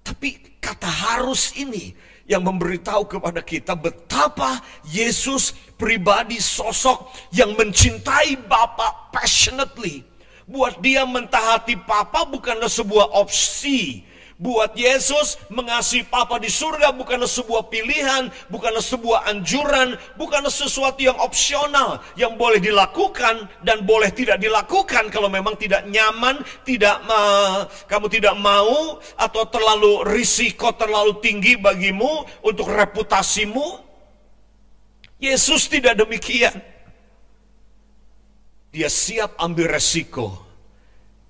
Tapi 0.00 0.60
kata 0.60 0.88
harus 0.88 1.52
ini 1.56 2.07
yang 2.28 2.44
memberitahu 2.44 3.08
kepada 3.08 3.40
kita 3.40 3.72
betapa 3.72 4.60
Yesus 4.84 5.56
pribadi 5.80 6.36
sosok 6.36 7.08
yang 7.32 7.56
mencintai 7.56 8.36
Bapa 8.44 9.08
passionately. 9.10 10.04
Buat 10.44 10.84
dia 10.84 11.08
mentahati 11.08 11.80
Papa 11.88 12.28
bukanlah 12.28 12.68
sebuah 12.68 13.16
opsi, 13.16 14.04
Buat 14.38 14.78
Yesus 14.78 15.34
mengasihi 15.50 16.06
Papa 16.06 16.38
di 16.38 16.46
surga 16.46 16.94
bukanlah 16.94 17.26
sebuah 17.26 17.74
pilihan, 17.74 18.30
bukanlah 18.46 18.78
sebuah 18.78 19.26
anjuran, 19.26 19.98
bukanlah 20.14 20.54
sesuatu 20.54 21.02
yang 21.02 21.18
opsional 21.18 21.98
yang 22.14 22.38
boleh 22.38 22.62
dilakukan 22.62 23.50
dan 23.66 23.82
boleh 23.82 24.14
tidak 24.14 24.38
dilakukan 24.38 25.10
kalau 25.10 25.26
memang 25.26 25.58
tidak 25.58 25.82
nyaman, 25.90 26.38
tidak 26.62 27.02
uh, 27.10 27.66
kamu 27.90 28.06
tidak 28.06 28.38
mau 28.38 29.02
atau 29.18 29.42
terlalu 29.50 30.06
risiko 30.06 30.70
terlalu 30.70 31.18
tinggi 31.18 31.58
bagimu 31.58 32.22
untuk 32.46 32.70
reputasimu. 32.70 33.90
Yesus 35.18 35.66
tidak 35.66 35.98
demikian. 35.98 36.54
Dia 38.70 38.86
siap 38.86 39.34
ambil 39.42 39.66
resiko. 39.66 40.46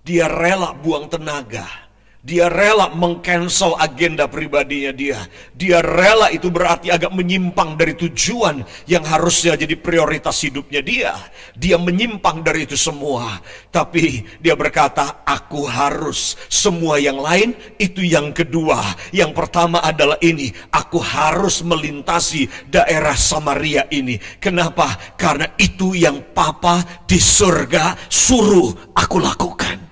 Dia 0.05 0.29
rela 0.29 0.77
buang 0.77 1.09
tenaga 1.09 1.88
dia 2.19 2.51
rela 2.51 2.91
mengcancel 2.91 3.79
agenda 3.79 4.27
pribadinya 4.27 4.91
dia. 4.91 5.23
Dia 5.55 5.79
rela 5.79 6.29
itu 6.35 6.51
berarti 6.51 6.91
agak 6.91 7.15
menyimpang 7.15 7.79
dari 7.79 7.95
tujuan 7.95 8.67
yang 8.91 9.07
harusnya 9.07 9.55
jadi 9.55 9.79
prioritas 9.79 10.43
hidupnya 10.43 10.83
dia. 10.83 11.15
Dia 11.55 11.79
menyimpang 11.79 12.43
dari 12.43 12.67
itu 12.67 12.75
semua. 12.75 13.39
Tapi 13.71 14.27
dia 14.43 14.59
berkata, 14.59 15.23
aku 15.23 15.63
harus. 15.65 16.35
Semua 16.51 16.99
yang 16.99 17.23
lain 17.23 17.55
itu 17.79 18.03
yang 18.03 18.35
kedua. 18.35 18.83
Yang 19.15 19.33
pertama 19.39 19.81
adalah 19.81 20.19
ini. 20.19 20.51
Aku 20.75 21.01
harus 21.01 21.63
melintasi 21.63 22.51
daerah 22.67 23.15
Samaria 23.15 23.87
ini. 23.95 24.19
Kenapa? 24.43 25.17
Karena 25.17 25.49
itu 25.55 25.95
yang 25.95 26.35
papa 26.37 26.83
di 27.07 27.17
surga 27.23 28.11
suruh 28.11 28.93
aku 28.93 29.17
lakukan. 29.23 29.88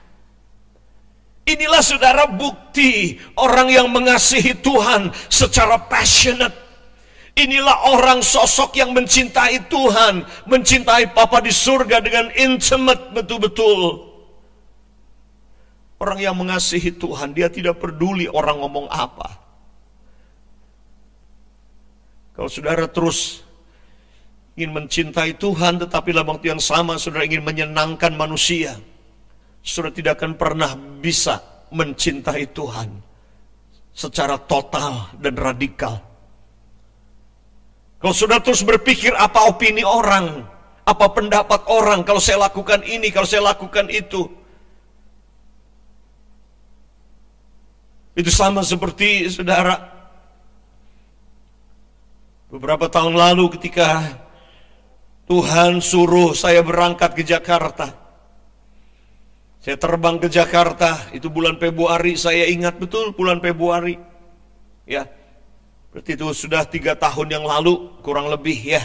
Inilah 1.47 1.79
saudara 1.79 2.27
bukti 2.27 3.23
orang 3.39 3.71
yang 3.71 3.87
mengasihi 3.87 4.59
Tuhan 4.59 5.15
secara 5.31 5.79
passionate. 5.87 6.67
Inilah 7.39 7.93
orang 7.95 8.19
sosok 8.19 8.75
yang 8.75 8.91
mencintai 8.91 9.71
Tuhan, 9.71 10.27
mencintai 10.51 11.15
Papa 11.15 11.39
di 11.39 11.55
surga 11.55 12.03
dengan 12.03 12.35
intimate 12.35 13.15
betul-betul. 13.15 14.11
Orang 16.03 16.19
yang 16.19 16.35
mengasihi 16.35 16.91
Tuhan, 16.99 17.31
dia 17.31 17.47
tidak 17.47 17.79
peduli 17.79 18.27
orang 18.27 18.59
ngomong 18.59 18.91
apa. 18.91 19.39
Kalau 22.35 22.51
saudara 22.51 22.91
terus 22.91 23.47
ingin 24.59 24.75
mencintai 24.75 25.39
Tuhan, 25.39 25.79
tetapi 25.79 26.11
dalam 26.11 26.37
waktu 26.37 26.53
yang 26.53 26.61
sama 26.61 26.99
saudara 26.99 27.23
ingin 27.23 27.45
menyenangkan 27.45 28.13
manusia, 28.13 28.77
saudara 29.67 29.91
tidak 29.91 30.23
akan 30.23 30.39
pernah 30.39 30.79
bisa 30.79 31.43
mencintai 31.75 32.55
Tuhan 32.55 32.89
secara 33.91 34.39
total 34.39 35.11
dan 35.19 35.35
radikal. 35.35 35.99
Kalau 37.99 38.15
sudah 38.15 38.39
terus 38.39 38.63
berpikir 38.63 39.11
apa 39.19 39.51
opini 39.51 39.83
orang, 39.83 40.47
apa 40.87 41.07
pendapat 41.11 41.67
orang 41.67 42.07
kalau 42.07 42.23
saya 42.23 42.47
lakukan 42.47 42.87
ini, 42.87 43.11
kalau 43.11 43.27
saya 43.27 43.43
lakukan 43.43 43.91
itu. 43.91 44.31
Itu 48.17 48.31
sama 48.31 48.63
seperti 48.63 49.29
saudara 49.29 49.77
beberapa 52.49 52.87
tahun 52.89 53.19
lalu 53.19 53.59
ketika 53.59 54.15
Tuhan 55.27 55.83
suruh 55.83 56.33
saya 56.33 56.63
berangkat 56.63 57.19
ke 57.19 57.27
Jakarta. 57.27 58.06
Saya 59.67 59.83
terbang 59.83 60.15
ke 60.23 60.31
Jakarta, 60.31 61.11
itu 61.11 61.27
bulan 61.27 61.59
Februari, 61.59 62.15
saya 62.15 62.47
ingat 62.47 62.79
betul 62.79 63.11
bulan 63.11 63.43
Februari. 63.43 63.99
Ya, 64.87 65.11
berarti 65.91 66.15
itu 66.15 66.23
sudah 66.31 66.63
tiga 66.71 66.95
tahun 66.95 67.35
yang 67.35 67.43
lalu, 67.43 67.99
kurang 67.99 68.31
lebih 68.31 68.55
ya. 68.55 68.79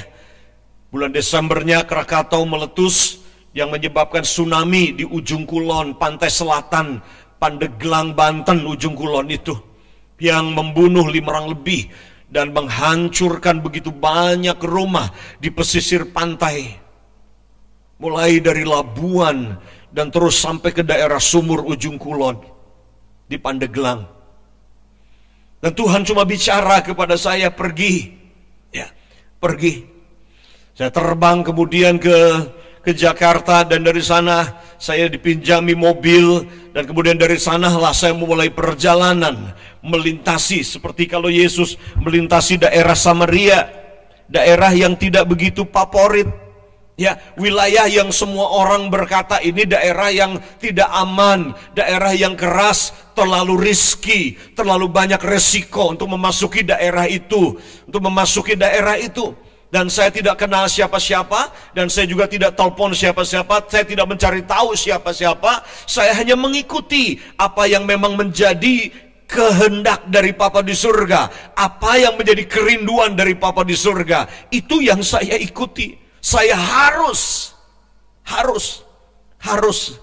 Bulan 0.89 1.13
Desembernya 1.13 1.85
Krakatau 1.85 2.49
meletus 2.49 3.21
yang 3.53 3.69
menyebabkan 3.69 4.25
tsunami 4.25 4.97
di 4.97 5.05
ujung 5.05 5.45
kulon, 5.45 6.01
pantai 6.01 6.33
selatan, 6.33 6.97
Pandeglang, 7.37 8.17
Banten, 8.17 8.65
ujung 8.65 8.97
kulon 8.97 9.29
itu. 9.29 9.53
Yang 10.17 10.49
membunuh 10.49 11.05
lima 11.13 11.37
orang 11.37 11.53
lebih 11.53 11.93
dan 12.25 12.57
menghancurkan 12.57 13.61
begitu 13.61 13.93
banyak 13.93 14.57
rumah 14.65 15.13
di 15.37 15.53
pesisir 15.53 16.09
pantai. 16.09 16.73
Mulai 18.01 18.41
dari 18.41 18.65
Labuan 18.65 19.61
dan 19.91 20.07
terus 20.09 20.39
sampai 20.39 20.71
ke 20.71 20.81
daerah 20.81 21.19
Sumur 21.19 21.67
Ujung 21.67 21.99
Kulon 21.99 22.39
di 23.27 23.35
Pandeglang. 23.35 24.07
Dan 25.61 25.71
Tuhan 25.77 26.01
cuma 26.07 26.25
bicara 26.25 26.81
kepada 26.81 27.13
saya 27.19 27.53
pergi. 27.53 28.17
Ya, 28.73 28.89
pergi. 29.37 29.85
Saya 30.73 30.89
terbang 30.89 31.45
kemudian 31.45 32.01
ke 32.01 32.17
ke 32.81 32.97
Jakarta 32.97 33.61
dan 33.61 33.85
dari 33.85 34.01
sana 34.01 34.57
saya 34.81 35.05
dipinjami 35.05 35.77
mobil 35.77 36.49
dan 36.73 36.89
kemudian 36.89 37.13
dari 37.13 37.37
sanalah 37.37 37.93
saya 37.93 38.17
memulai 38.17 38.49
perjalanan 38.49 39.53
melintasi 39.85 40.65
seperti 40.65 41.05
kalau 41.05 41.29
Yesus 41.29 41.77
melintasi 42.01 42.57
daerah 42.57 42.97
Samaria, 42.97 43.69
daerah 44.25 44.73
yang 44.73 44.97
tidak 44.97 45.29
begitu 45.29 45.61
favorit. 45.69 46.25
Ya, 47.01 47.17
wilayah 47.33 47.89
yang 47.89 48.13
semua 48.13 48.45
orang 48.61 48.93
berkata 48.93 49.41
ini 49.41 49.65
daerah 49.65 50.13
yang 50.13 50.37
tidak 50.61 50.85
aman, 50.93 51.57
daerah 51.73 52.13
yang 52.13 52.37
keras, 52.37 52.93
terlalu 53.17 53.57
riski, 53.57 54.37
terlalu 54.53 54.85
banyak 54.85 55.17
resiko 55.17 55.97
untuk 55.97 56.13
memasuki 56.13 56.61
daerah 56.61 57.09
itu, 57.09 57.57
untuk 57.89 58.05
memasuki 58.05 58.53
daerah 58.53 59.01
itu. 59.01 59.33
Dan 59.73 59.89
saya 59.89 60.13
tidak 60.13 60.37
kenal 60.37 60.69
siapa-siapa 60.69 61.73
dan 61.73 61.89
saya 61.89 62.05
juga 62.05 62.29
tidak 62.29 62.53
telepon 62.53 62.93
siapa-siapa, 62.93 63.65
saya 63.65 63.81
tidak 63.81 64.05
mencari 64.05 64.45
tahu 64.45 64.77
siapa-siapa, 64.77 65.65
saya 65.89 66.13
hanya 66.13 66.37
mengikuti 66.37 67.17
apa 67.33 67.65
yang 67.65 67.89
memang 67.89 68.13
menjadi 68.13 68.93
kehendak 69.25 70.05
dari 70.05 70.37
Papa 70.37 70.61
di 70.61 70.77
surga, 70.77 71.55
apa 71.57 71.97
yang 71.97 72.13
menjadi 72.13 72.45
kerinduan 72.45 73.17
dari 73.17 73.33
Papa 73.33 73.65
di 73.65 73.73
surga, 73.73 74.51
itu 74.53 74.85
yang 74.85 75.01
saya 75.01 75.39
ikuti. 75.39 76.00
Saya 76.21 76.53
harus 76.53 77.51
harus 78.21 78.85
harus 79.41 79.97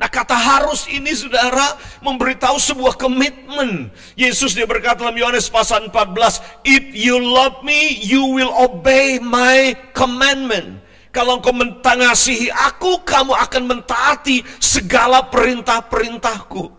Nah 0.00 0.08
kata 0.08 0.32
harus 0.32 0.88
ini 0.88 1.12
saudara 1.12 1.76
memberitahu 2.00 2.56
sebuah 2.56 2.96
komitmen. 2.96 3.92
Yesus 4.16 4.56
dia 4.56 4.64
berkata 4.64 5.04
dalam 5.04 5.12
Yohanes 5.12 5.52
pasal 5.52 5.92
14, 5.92 6.64
If 6.64 6.96
you 6.96 7.20
love 7.20 7.60
me, 7.60 8.00
you 8.00 8.24
will 8.32 8.48
obey 8.48 9.20
my 9.20 9.76
commandment. 9.92 10.80
Kalau 11.12 11.36
engkau 11.36 11.52
mengasihi 11.52 12.48
aku, 12.48 13.04
kamu 13.04 13.36
akan 13.44 13.62
mentaati 13.68 14.40
segala 14.56 15.28
perintah-perintahku. 15.28 16.72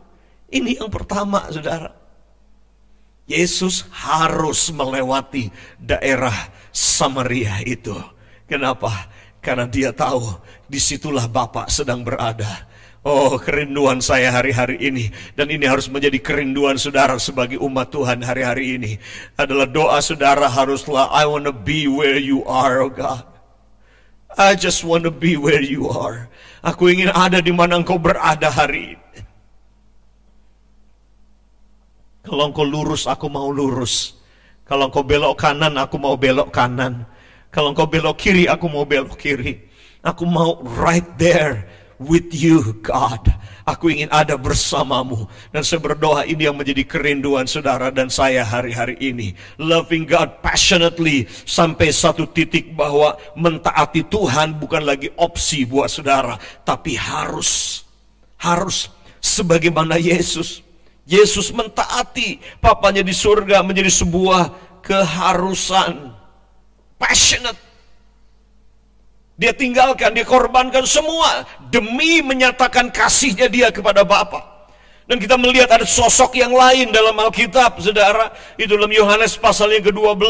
Ini 0.50 0.82
yang 0.82 0.90
pertama 0.90 1.46
saudara. 1.54 1.94
Yesus 3.30 3.86
harus 3.94 4.74
melewati 4.74 5.54
daerah 5.78 6.34
Samaria 6.74 7.62
itu. 7.70 7.94
Kenapa? 8.52 9.08
Karena 9.40 9.64
dia 9.64 9.96
tahu 9.96 10.36
di 10.68 10.78
situlah 10.78 11.26
Bapak 11.32 11.72
sedang 11.72 12.04
berada 12.04 12.68
Oh, 13.02 13.34
kerinduan 13.42 13.98
saya 13.98 14.30
hari-hari 14.30 14.78
ini 14.78 15.10
dan 15.34 15.50
ini 15.50 15.66
harus 15.66 15.90
menjadi 15.90 16.22
kerinduan 16.22 16.78
saudara 16.78 17.18
sebagai 17.18 17.58
umat 17.58 17.90
Tuhan 17.90 18.22
hari-hari 18.22 18.78
ini 18.78 18.92
adalah 19.34 19.66
doa 19.66 19.98
saudara 20.06 20.46
haruslah 20.46 21.10
I 21.10 21.26
want 21.26 21.50
to 21.50 21.56
be 21.56 21.90
where 21.90 22.22
you 22.22 22.46
are, 22.46 22.86
oh 22.86 22.94
God. 22.94 23.26
I 24.38 24.54
just 24.54 24.86
want 24.86 25.10
to 25.10 25.14
be 25.14 25.34
where 25.34 25.66
you 25.66 25.90
are. 25.90 26.30
Aku 26.62 26.94
ingin 26.94 27.10
ada 27.10 27.42
di 27.42 27.50
mana 27.50 27.82
engkau 27.82 27.98
berada 27.98 28.54
hari 28.54 28.94
ini. 28.94 29.20
Kalau 32.22 32.54
engkau 32.54 32.70
lurus, 32.70 33.10
aku 33.10 33.26
mau 33.34 33.50
lurus. 33.50 34.14
Kalau 34.70 34.94
engkau 34.94 35.02
belok 35.02 35.42
kanan, 35.42 35.74
aku 35.74 35.98
mau 35.98 36.14
belok 36.14 36.54
kanan. 36.54 37.10
Kalau 37.52 37.76
engkau 37.76 37.84
belok 37.84 38.16
kiri, 38.16 38.48
aku 38.48 38.66
mau 38.72 38.88
belok 38.88 39.20
kiri. 39.20 39.60
Aku 40.02 40.24
mau 40.24 40.64
right 40.80 41.06
there 41.20 41.68
with 42.02 42.34
you 42.34 42.80
God. 42.82 43.28
Aku 43.68 43.94
ingin 43.94 44.10
ada 44.10 44.40
bersamamu. 44.40 45.30
Dan 45.54 45.62
saya 45.62 45.84
berdoa 45.84 46.26
ini 46.26 46.50
yang 46.50 46.58
menjadi 46.58 46.82
kerinduan 46.88 47.46
saudara 47.46 47.94
dan 47.94 48.10
saya 48.10 48.42
hari-hari 48.42 48.98
ini. 48.98 49.38
Loving 49.62 50.10
God 50.10 50.42
passionately 50.42 51.30
sampai 51.46 51.94
satu 51.94 52.26
titik 52.26 52.74
bahwa 52.74 53.14
mentaati 53.38 54.08
Tuhan 54.10 54.58
bukan 54.58 54.82
lagi 54.82 55.14
opsi 55.20 55.68
buat 55.68 55.92
saudara. 55.92 56.40
Tapi 56.66 56.98
harus. 56.98 57.84
Harus. 58.42 58.90
Sebagaimana 59.22 60.02
Yesus. 60.02 60.66
Yesus 61.06 61.54
mentaati 61.54 62.42
papanya 62.64 63.06
di 63.06 63.14
surga 63.14 63.62
menjadi 63.62 63.92
sebuah 63.92 64.50
keharusan. 64.82 66.21
Passionate 67.02 67.72
dia 69.42 69.58
tinggalkan, 69.58 70.14
dia 70.14 70.22
korbankan 70.22 70.86
semua 70.86 71.50
demi 71.74 72.22
menyatakan 72.22 72.94
kasihnya 72.94 73.50
dia 73.50 73.74
kepada 73.74 74.06
Bapa. 74.06 74.70
Dan 75.10 75.18
kita 75.18 75.34
melihat 75.34 75.68
ada 75.74 75.84
sosok 75.84 76.38
yang 76.38 76.54
lain 76.54 76.94
dalam 76.94 77.18
Alkitab, 77.18 77.82
saudara. 77.82 78.30
Itu 78.54 78.78
dalam 78.78 78.94
Yohanes 78.94 79.34
pasal 79.36 79.74
yang 79.74 79.84
ke-12, 79.90 80.24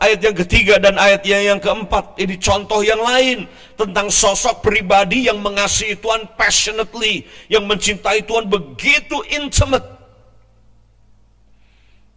ayat 0.00 0.18
yang 0.24 0.36
ketiga 0.40 0.74
dan 0.80 0.96
ayat 0.96 1.20
yang 1.28 1.60
keempat. 1.60 2.16
Ini 2.16 2.34
contoh 2.40 2.80
yang 2.80 2.98
lain 2.98 3.44
tentang 3.76 4.08
sosok 4.08 4.64
pribadi 4.64 5.28
yang 5.28 5.36
mengasihi 5.44 6.00
Tuhan 6.00 6.24
passionately. 6.34 7.28
Yang 7.52 7.64
mencintai 7.70 8.24
Tuhan 8.24 8.48
begitu 8.48 9.20
intimate. 9.36 9.95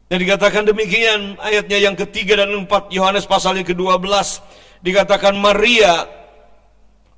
Dan 0.09 0.25
dikatakan 0.25 0.65
demikian 0.65 1.37
ayatnya 1.37 1.77
yang 1.77 1.93
ketiga 1.93 2.41
dan 2.41 2.49
empat 2.65 2.89
Yohanes 2.89 3.29
pasal 3.29 3.61
yang 3.61 3.67
ke-12 3.69 4.41
dikatakan 4.81 5.37
Maria 5.37 6.09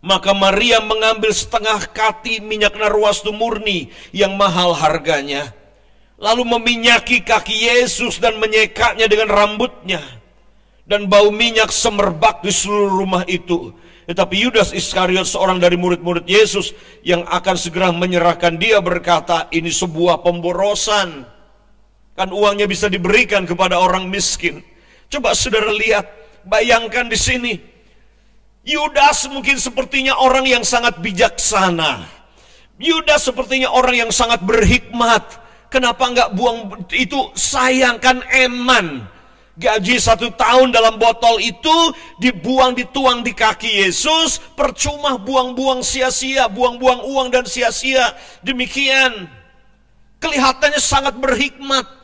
maka 0.02 0.34
Maria 0.34 0.82
mengambil 0.82 1.30
setengah 1.30 1.78
kati 1.94 2.42
minyak 2.42 2.74
narwastu 2.74 3.30
murni 3.30 3.94
yang 4.10 4.34
mahal 4.34 4.74
harganya. 4.74 5.54
Lalu 6.18 6.58
meminyaki 6.58 7.22
kaki 7.22 7.70
Yesus 7.70 8.18
dan 8.18 8.42
menyekaknya 8.42 9.06
dengan 9.06 9.30
rambutnya. 9.30 10.02
Dan 10.86 11.08
bau 11.08 11.30
minyak 11.30 11.70
semerbak 11.70 12.42
di 12.42 12.52
seluruh 12.52 13.06
rumah 13.06 13.24
itu. 13.30 13.72
Tetapi 14.10 14.36
Yudas 14.44 14.74
Iskariot 14.74 15.24
seorang 15.24 15.62
dari 15.62 15.78
murid-murid 15.78 16.26
Yesus 16.26 16.74
yang 17.06 17.24
akan 17.24 17.56
segera 17.56 17.94
menyerahkan 17.94 18.58
dia 18.58 18.82
berkata 18.82 19.48
ini 19.54 19.70
sebuah 19.72 20.26
pemborosan. 20.26 21.31
Kan 22.16 22.30
uangnya 22.30 22.68
bisa 22.68 22.92
diberikan 22.92 23.48
kepada 23.48 23.80
orang 23.80 24.12
miskin. 24.12 24.60
Coba 25.08 25.36
saudara 25.36 25.72
lihat, 25.72 26.08
bayangkan 26.48 27.08
di 27.08 27.20
sini 27.20 27.54
Yudas 28.62 29.26
mungkin 29.34 29.58
sepertinya 29.58 30.22
orang 30.22 30.46
yang 30.46 30.62
sangat 30.62 31.02
bijaksana. 31.02 32.06
Yudas 32.78 33.26
sepertinya 33.26 33.74
orang 33.74 34.06
yang 34.06 34.12
sangat 34.14 34.42
berhikmat. 34.46 35.42
Kenapa 35.74 36.06
nggak 36.14 36.30
buang 36.38 36.86
itu 36.94 37.34
sayangkan 37.34 38.22
eman. 38.46 39.06
Gaji 39.58 39.98
satu 39.98 40.34
tahun 40.34 40.74
dalam 40.74 40.98
botol 41.02 41.42
itu 41.42 41.94
dibuang 42.22 42.78
dituang 42.78 43.26
di 43.26 43.34
kaki 43.34 43.86
Yesus. 43.86 44.38
Percuma 44.54 45.18
buang-buang 45.18 45.82
sia-sia, 45.82 46.46
buang-buang 46.46 47.02
uang 47.02 47.28
dan 47.34 47.46
sia-sia. 47.50 48.14
Demikian. 48.46 49.26
Kelihatannya 50.22 50.78
sangat 50.78 51.18
berhikmat. 51.18 52.01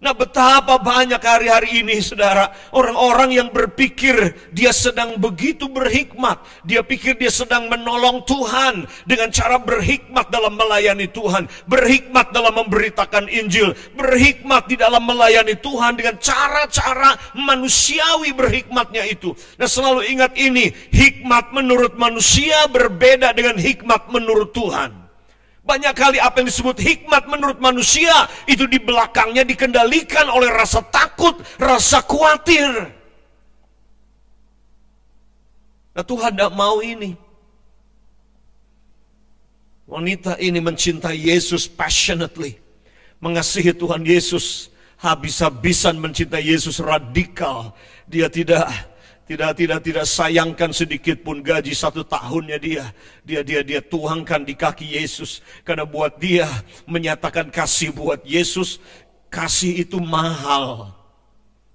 Nah 0.00 0.16
betapa 0.16 0.80
banyak 0.80 1.20
hari-hari 1.20 1.84
ini 1.84 2.00
saudara. 2.00 2.48
Orang-orang 2.72 3.36
yang 3.36 3.48
berpikir 3.52 4.32
dia 4.48 4.72
sedang 4.72 5.20
begitu 5.20 5.68
berhikmat. 5.68 6.40
Dia 6.64 6.80
pikir 6.80 7.20
dia 7.20 7.28
sedang 7.28 7.68
menolong 7.68 8.24
Tuhan 8.24 8.88
Dengan 9.04 9.28
cara 9.28 9.60
berhikmat 9.60 10.32
dalam 10.32 10.56
melayani 10.56 11.04
Tuhan. 11.04 11.44
Berhikmat 11.68 12.32
dalam 12.32 12.64
memberitakan 12.64 13.28
Injil. 13.28 13.76
Berhikmat 13.92 14.72
di 14.72 14.80
dalam 14.80 15.04
melayani 15.04 15.60
Tuhan 15.60 16.00
Dengan 16.00 16.16
cara-cara 16.16 17.20
manusiawi 17.36 18.32
berhikmatnya 18.32 19.04
itu. 19.04 19.36
Nah 19.60 19.68
selalu 19.68 20.08
ingat 20.08 20.32
ini. 20.40 20.72
Hikmat 20.96 21.52
menurut 21.52 22.00
manusia 22.00 22.64
berbeda 22.72 23.36
dengan 23.36 23.60
hikmat 23.60 24.08
menurut 24.08 24.56
Tuhan 24.56 24.99
banyak 25.70 25.94
kali 25.94 26.18
apa 26.18 26.42
yang 26.42 26.50
disebut 26.50 26.82
hikmat 26.82 27.30
menurut 27.30 27.62
manusia 27.62 28.26
itu 28.50 28.66
di 28.66 28.82
belakangnya 28.82 29.46
dikendalikan 29.46 30.26
oleh 30.26 30.50
rasa 30.50 30.82
takut, 30.90 31.38
rasa 31.62 32.02
khawatir. 32.02 32.90
Nah 35.94 36.02
Tuhan 36.02 36.34
tidak 36.34 36.52
mau 36.58 36.82
ini. 36.82 37.14
Wanita 39.86 40.38
ini 40.42 40.58
mencintai 40.58 41.18
Yesus 41.30 41.70
passionately. 41.70 42.58
Mengasihi 43.22 43.70
Tuhan 43.74 44.02
Yesus 44.02 44.74
habis-habisan 44.98 45.98
mencintai 46.02 46.50
Yesus 46.50 46.82
radikal. 46.82 47.74
Dia 48.10 48.26
tidak 48.26 48.66
tidak 49.30 49.62
tidak 49.62 49.80
tidak 49.86 50.06
sayangkan 50.10 50.74
sedikit 50.74 51.22
pun 51.22 51.38
gaji 51.38 51.70
satu 51.70 52.02
tahunnya 52.02 52.58
dia. 52.58 52.90
Dia 53.22 53.46
dia 53.46 53.62
dia 53.62 53.78
tuangkan 53.78 54.42
di 54.42 54.58
kaki 54.58 54.98
Yesus 54.98 55.38
karena 55.62 55.86
buat 55.86 56.18
dia 56.18 56.50
menyatakan 56.82 57.46
kasih 57.46 57.94
buat 57.94 58.26
Yesus, 58.26 58.82
kasih 59.30 59.86
itu 59.86 60.02
mahal. 60.02 60.99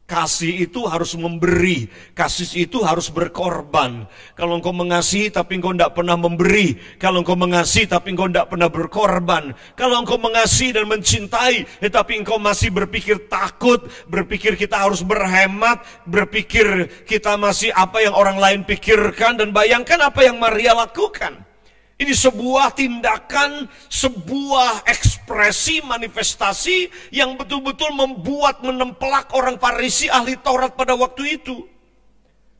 Kasih 0.05 0.69
itu 0.69 0.85
harus 0.85 1.17
memberi, 1.17 1.89
kasih 2.13 2.69
itu 2.69 2.85
harus 2.85 3.09
berkorban. 3.09 4.05
Kalau 4.37 4.61
engkau 4.61 4.69
mengasihi 4.69 5.33
tapi 5.33 5.57
engkau 5.57 5.73
tidak 5.73 5.97
pernah 5.97 6.13
memberi, 6.13 6.77
kalau 7.01 7.25
engkau 7.25 7.33
mengasihi 7.33 7.89
tapi 7.89 8.13
engkau 8.13 8.29
tidak 8.29 8.53
pernah 8.53 8.69
berkorban, 8.69 9.57
kalau 9.73 9.97
engkau 9.97 10.21
mengasihi 10.21 10.77
dan 10.77 10.85
mencintai 10.85 11.65
tetapi 11.81 12.21
engkau 12.21 12.37
masih 12.37 12.69
berpikir 12.69 13.25
takut, 13.25 13.81
berpikir 14.05 14.53
kita 14.53 14.77
harus 14.77 15.01
berhemat, 15.01 15.81
berpikir 16.05 16.85
kita 17.09 17.33
masih 17.33 17.73
apa 17.73 18.05
yang 18.05 18.13
orang 18.13 18.37
lain 18.37 18.61
pikirkan 18.61 19.41
dan 19.41 19.49
bayangkan 19.49 20.05
apa 20.05 20.21
yang 20.21 20.37
Maria 20.37 20.77
lakukan. 20.77 21.54
Ini 21.95 22.11
sebuah 22.11 22.75
tindakan, 22.75 23.71
sebuah 23.87 24.83
ekspresi, 24.83 25.79
manifestasi 25.79 26.91
yang 27.15 27.39
betul-betul 27.39 27.95
membuat 27.95 28.59
menempelak 28.59 29.31
orang 29.31 29.55
Farisi 29.55 30.11
ahli 30.11 30.35
Taurat 30.35 30.75
pada 30.75 30.91
waktu 30.91 31.39
itu. 31.39 31.63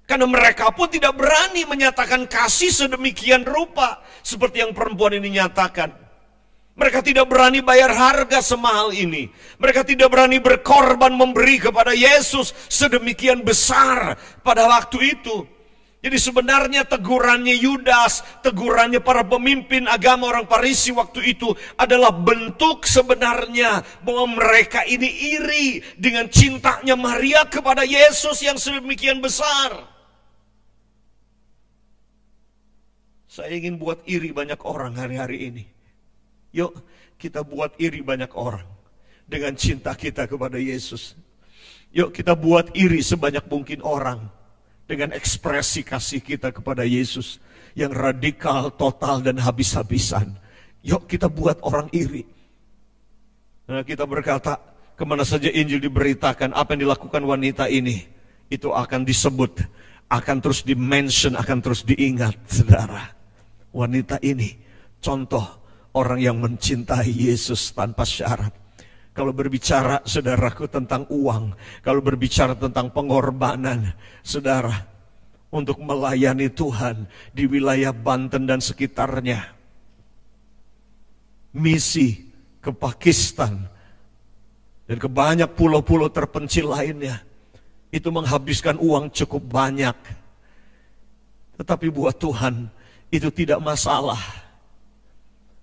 Karena 0.08 0.24
mereka 0.24 0.72
pun 0.72 0.88
tidak 0.88 1.20
berani 1.20 1.68
menyatakan 1.68 2.32
kasih 2.32 2.72
sedemikian 2.72 3.44
rupa 3.44 4.00
seperti 4.24 4.64
yang 4.64 4.72
perempuan 4.72 5.20
ini 5.20 5.36
nyatakan. 5.36 5.92
Mereka 6.76 7.04
tidak 7.04 7.28
berani 7.28 7.60
bayar 7.60 7.92
harga 7.92 8.40
semahal 8.40 8.96
ini. 8.96 9.28
Mereka 9.60 9.84
tidak 9.84 10.12
berani 10.12 10.40
berkorban 10.40 11.12
memberi 11.12 11.60
kepada 11.60 11.92
Yesus 11.92 12.56
sedemikian 12.72 13.44
besar 13.44 14.16
pada 14.44 14.68
waktu 14.68 15.20
itu. 15.20 15.55
Jadi 16.06 16.22
sebenarnya 16.22 16.86
tegurannya 16.86 17.58
Yudas, 17.58 18.22
tegurannya 18.46 19.02
para 19.02 19.26
pemimpin 19.26 19.90
agama 19.90 20.30
orang 20.30 20.46
Parisi 20.46 20.94
waktu 20.94 21.34
itu 21.34 21.50
adalah 21.82 22.14
bentuk 22.14 22.86
sebenarnya 22.86 23.82
bahwa 24.06 24.38
mereka 24.38 24.86
ini 24.86 25.10
iri 25.34 25.82
dengan 25.98 26.30
cintanya 26.30 26.94
Maria 26.94 27.50
kepada 27.50 27.82
Yesus 27.82 28.38
yang 28.46 28.54
sedemikian 28.54 29.18
besar. 29.18 29.82
Saya 33.26 33.58
ingin 33.58 33.82
buat 33.82 34.06
iri 34.06 34.30
banyak 34.30 34.62
orang 34.62 34.94
hari-hari 35.02 35.50
ini. 35.50 35.66
Yuk 36.54 36.86
kita 37.18 37.42
buat 37.42 37.74
iri 37.82 38.06
banyak 38.06 38.30
orang 38.38 38.70
dengan 39.26 39.58
cinta 39.58 39.98
kita 39.98 40.30
kepada 40.30 40.62
Yesus. 40.62 41.18
Yuk 41.90 42.14
kita 42.14 42.38
buat 42.38 42.78
iri 42.78 43.02
sebanyak 43.02 43.50
mungkin 43.50 43.82
orang 43.82 44.45
dengan 44.86 45.14
ekspresi 45.14 45.82
kasih 45.82 46.22
kita 46.22 46.54
kepada 46.54 46.86
Yesus 46.86 47.42
yang 47.74 47.92
radikal, 47.92 48.72
total, 48.74 49.20
dan 49.22 49.42
habis-habisan. 49.42 50.38
Yuk 50.86 51.10
kita 51.10 51.28
buat 51.28 51.60
orang 51.66 51.90
iri. 51.92 52.24
Nah, 53.66 53.82
kita 53.82 54.06
berkata, 54.06 54.62
ke 54.96 55.04
mana 55.04 55.26
saja 55.26 55.50
Injil 55.50 55.82
diberitakan, 55.82 56.54
apa 56.54 56.78
yang 56.78 56.88
dilakukan 56.88 57.22
wanita 57.26 57.66
ini, 57.68 58.06
itu 58.48 58.70
akan 58.70 59.02
disebut, 59.04 59.66
akan 60.08 60.38
terus 60.40 60.62
dimention, 60.62 61.34
akan 61.34 61.58
terus 61.60 61.82
diingat, 61.82 62.38
saudara. 62.46 63.12
Wanita 63.76 64.22
ini, 64.22 64.56
contoh 65.02 65.44
orang 65.98 66.22
yang 66.22 66.38
mencintai 66.40 67.10
Yesus 67.10 67.74
tanpa 67.74 68.06
syarat. 68.06 68.65
Kalau 69.16 69.32
berbicara 69.32 70.04
saudaraku 70.04 70.68
tentang 70.68 71.08
uang, 71.08 71.56
kalau 71.80 72.04
berbicara 72.04 72.52
tentang 72.52 72.92
pengorbanan, 72.92 73.96
saudara, 74.20 74.76
untuk 75.56 75.80
melayani 75.80 76.52
Tuhan 76.52 77.08
di 77.32 77.48
wilayah 77.48 77.96
Banten 77.96 78.44
dan 78.44 78.60
sekitarnya. 78.60 79.56
Misi 81.56 82.28
ke 82.60 82.76
Pakistan 82.76 83.72
dan 84.84 84.98
ke 85.00 85.08
banyak 85.08 85.48
pulau-pulau 85.56 86.12
terpencil 86.12 86.76
lainnya. 86.76 87.24
Itu 87.88 88.12
menghabiskan 88.12 88.76
uang 88.76 89.16
cukup 89.16 89.48
banyak. 89.48 89.96
Tetapi 91.56 91.88
buat 91.88 92.20
Tuhan 92.20 92.68
itu 93.08 93.32
tidak 93.32 93.64
masalah. 93.64 94.20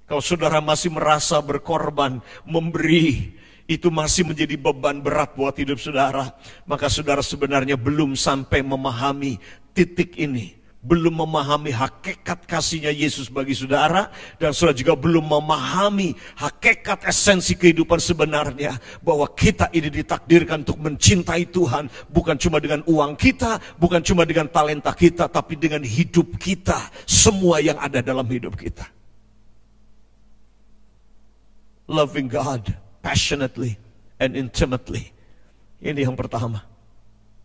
Kalau 0.09 0.25
saudara 0.25 0.65
masih 0.65 0.89
merasa 0.89 1.37
berkorban, 1.45 2.25
memberi, 2.49 3.37
itu 3.71 3.89
masih 3.89 4.27
menjadi 4.27 4.59
beban 4.59 4.99
berat 4.99 5.35
buat 5.39 5.55
hidup 5.55 5.79
saudara, 5.79 6.35
maka 6.67 6.91
saudara 6.91 7.23
sebenarnya 7.23 7.79
belum 7.79 8.19
sampai 8.19 8.61
memahami 8.61 9.39
titik 9.71 10.19
ini. 10.19 10.63
Belum 10.83 11.15
memahami 11.15 11.71
hakikat 11.71 12.43
kasihnya 12.43 12.91
Yesus 12.91 13.31
bagi 13.31 13.55
saudara. 13.55 14.11
Dan 14.35 14.51
saudara 14.51 14.75
juga 14.75 14.99
belum 14.99 15.23
memahami 15.31 16.11
hakikat 16.35 17.07
esensi 17.07 17.55
kehidupan 17.55 18.03
sebenarnya. 18.03 18.83
Bahwa 18.99 19.31
kita 19.31 19.71
ini 19.71 19.95
ditakdirkan 19.95 20.67
untuk 20.67 20.83
mencintai 20.83 21.55
Tuhan. 21.55 21.87
Bukan 22.11 22.35
cuma 22.35 22.59
dengan 22.59 22.83
uang 22.83 23.15
kita, 23.15 23.63
bukan 23.79 24.03
cuma 24.03 24.27
dengan 24.27 24.51
talenta 24.51 24.91
kita, 24.91 25.31
tapi 25.31 25.55
dengan 25.55 25.87
hidup 25.87 26.35
kita. 26.35 26.91
Semua 27.07 27.63
yang 27.63 27.79
ada 27.79 28.03
dalam 28.03 28.27
hidup 28.27 28.59
kita. 28.59 28.83
Loving 31.87 32.27
God 32.27 32.92
passionately 33.03 33.77
and 34.23 34.39
intimately. 34.39 35.11
Ini 35.83 36.07
yang 36.07 36.15
pertama. 36.15 36.63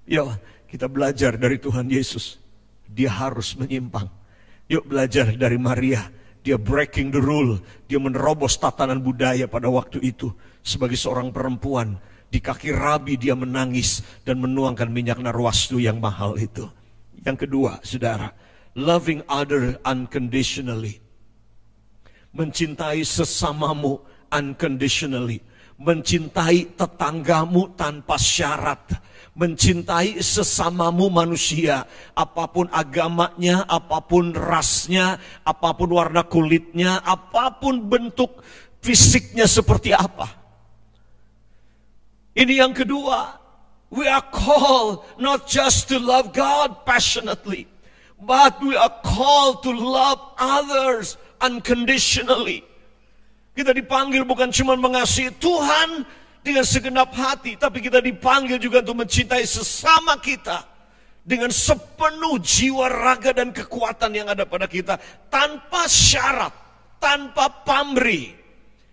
Ya, 0.06 0.24
kita 0.70 0.86
belajar 0.86 1.36
dari 1.36 1.58
Tuhan 1.58 1.90
Yesus. 1.90 2.38
Dia 2.88 3.12
harus 3.12 3.58
menyimpang. 3.58 4.08
Yuk 4.70 4.88
belajar 4.88 5.34
dari 5.34 5.58
Maria. 5.60 6.08
Dia 6.46 6.56
breaking 6.56 7.12
the 7.12 7.20
rule. 7.20 7.60
Dia 7.90 8.00
menerobos 8.00 8.56
tatanan 8.56 9.04
budaya 9.04 9.50
pada 9.50 9.68
waktu 9.68 10.00
itu. 10.00 10.32
Sebagai 10.64 10.96
seorang 10.96 11.34
perempuan. 11.34 12.00
Di 12.28 12.40
kaki 12.40 12.72
rabi 12.72 13.16
dia 13.16 13.36
menangis 13.36 14.04
dan 14.24 14.40
menuangkan 14.40 14.88
minyak 14.88 15.20
narwastu 15.20 15.80
yang 15.80 16.00
mahal 16.00 16.36
itu. 16.40 16.68
Yang 17.24 17.48
kedua, 17.48 17.80
saudara. 17.84 18.32
Loving 18.78 19.26
other 19.28 19.80
unconditionally. 19.84 21.02
Mencintai 22.36 23.02
sesamamu 23.02 24.04
unconditionally 24.32 25.42
mencintai 25.78 26.74
tetanggamu 26.74 27.78
tanpa 27.78 28.18
syarat, 28.18 28.98
mencintai 29.38 30.18
sesamamu 30.18 31.14
manusia, 31.14 31.86
apa 32.18 32.50
pun 32.50 32.66
agamanya, 32.74 33.62
apa 33.70 34.02
pun 34.02 34.34
rasnya, 34.34 35.22
apa 35.46 35.70
pun 35.78 35.94
warna 35.94 36.26
kulitnya, 36.26 36.98
apa 37.06 37.54
pun 37.62 37.86
bentuk 37.86 38.42
fisiknya 38.82 39.46
seperti 39.46 39.94
apa. 39.94 40.34
Ini 42.34 42.66
yang 42.66 42.74
kedua, 42.74 43.38
we 43.94 44.10
are 44.10 44.26
called 44.34 45.06
not 45.22 45.46
just 45.46 45.90
to 45.94 46.02
love 46.02 46.34
God 46.34 46.86
passionately, 46.90 47.70
but 48.18 48.58
we 48.66 48.74
are 48.74 48.94
called 49.06 49.62
to 49.62 49.74
love 49.74 50.22
others 50.42 51.22
unconditionally. 51.38 52.66
Kita 53.58 53.74
dipanggil 53.74 54.22
bukan 54.22 54.54
cuma 54.54 54.78
mengasihi 54.78 55.34
Tuhan 55.42 56.06
dengan 56.46 56.62
segenap 56.62 57.10
hati, 57.10 57.58
tapi 57.58 57.82
kita 57.82 57.98
dipanggil 58.06 58.62
juga 58.62 58.86
untuk 58.86 59.02
mencintai 59.02 59.42
sesama 59.50 60.22
kita 60.22 60.62
dengan 61.26 61.50
sepenuh 61.50 62.38
jiwa, 62.38 62.86
raga, 62.86 63.34
dan 63.34 63.50
kekuatan 63.50 64.14
yang 64.14 64.30
ada 64.30 64.46
pada 64.46 64.70
kita 64.70 65.02
tanpa 65.34 65.90
syarat, 65.90 66.54
tanpa 67.02 67.50
pamrih. 67.66 68.38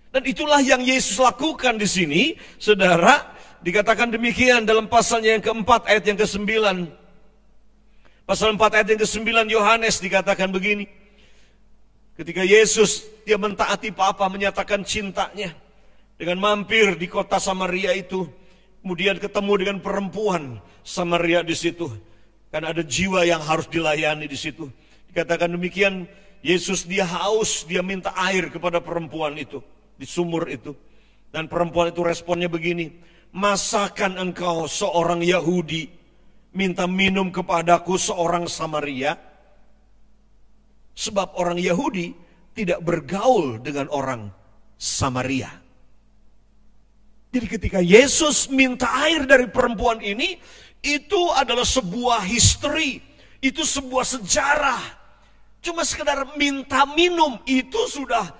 Dan 0.08 0.24
itulah 0.24 0.64
yang 0.64 0.80
Yesus 0.80 1.20
lakukan 1.20 1.76
di 1.76 1.84
sini, 1.84 2.22
saudara. 2.56 3.36
Dikatakan 3.60 4.12
demikian 4.12 4.64
dalam 4.64 4.88
pasalnya 4.88 5.36
yang 5.36 5.44
keempat 5.44 5.88
ayat 5.88 6.04
yang 6.08 6.16
kesembilan. 6.16 6.88
Pasal 8.24 8.56
empat 8.56 8.80
ayat 8.80 8.96
yang 8.96 9.00
kesembilan 9.04 9.46
Yohanes 9.48 10.00
dikatakan 10.00 10.48
begini. 10.48 11.03
Ketika 12.14 12.46
Yesus 12.46 13.02
dia 13.26 13.34
mentaati 13.34 13.90
Papa 13.90 14.30
menyatakan 14.30 14.86
cintanya 14.86 15.50
dengan 16.14 16.38
mampir 16.38 16.94
di 16.94 17.10
kota 17.10 17.42
Samaria 17.42 17.90
itu, 17.90 18.30
kemudian 18.82 19.18
ketemu 19.18 19.52
dengan 19.58 19.76
perempuan 19.82 20.62
Samaria 20.86 21.42
di 21.42 21.58
situ. 21.58 21.90
Karena 22.54 22.70
ada 22.70 22.86
jiwa 22.86 23.26
yang 23.26 23.42
harus 23.42 23.66
dilayani 23.66 24.30
di 24.30 24.38
situ. 24.38 24.70
Dikatakan 25.10 25.50
demikian, 25.58 26.06
Yesus 26.38 26.86
dia 26.86 27.02
haus, 27.02 27.66
dia 27.66 27.82
minta 27.82 28.14
air 28.14 28.46
kepada 28.46 28.78
perempuan 28.78 29.34
itu 29.34 29.58
di 29.98 30.06
sumur 30.06 30.46
itu. 30.46 30.70
Dan 31.34 31.50
perempuan 31.50 31.90
itu 31.90 32.06
responnya 32.06 32.46
begini, 32.46 32.94
masakan 33.34 34.22
engkau 34.22 34.70
seorang 34.70 35.18
Yahudi 35.18 35.90
minta 36.54 36.86
minum 36.86 37.34
kepadaku 37.34 37.98
seorang 37.98 38.46
Samaria? 38.46 39.18
Sebab 40.94 41.34
orang 41.36 41.58
Yahudi 41.58 42.14
tidak 42.54 42.80
bergaul 42.86 43.58
dengan 43.58 43.90
orang 43.90 44.30
Samaria. 44.78 45.50
Jadi 47.34 47.46
ketika 47.50 47.82
Yesus 47.82 48.46
minta 48.46 48.86
air 49.02 49.26
dari 49.26 49.50
perempuan 49.50 49.98
ini, 49.98 50.38
itu 50.86 51.22
adalah 51.34 51.66
sebuah 51.66 52.22
history, 52.22 53.02
itu 53.42 53.66
sebuah 53.66 54.06
sejarah. 54.06 54.82
Cuma 55.58 55.82
sekedar 55.82 56.38
minta 56.38 56.86
minum 56.94 57.42
itu 57.42 57.80
sudah 57.90 58.30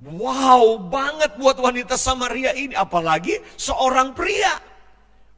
wow 0.00 0.80
banget 0.88 1.36
buat 1.36 1.60
wanita 1.60 2.00
Samaria 2.00 2.56
ini, 2.56 2.72
apalagi 2.72 3.44
seorang 3.60 4.16
pria. 4.16 4.69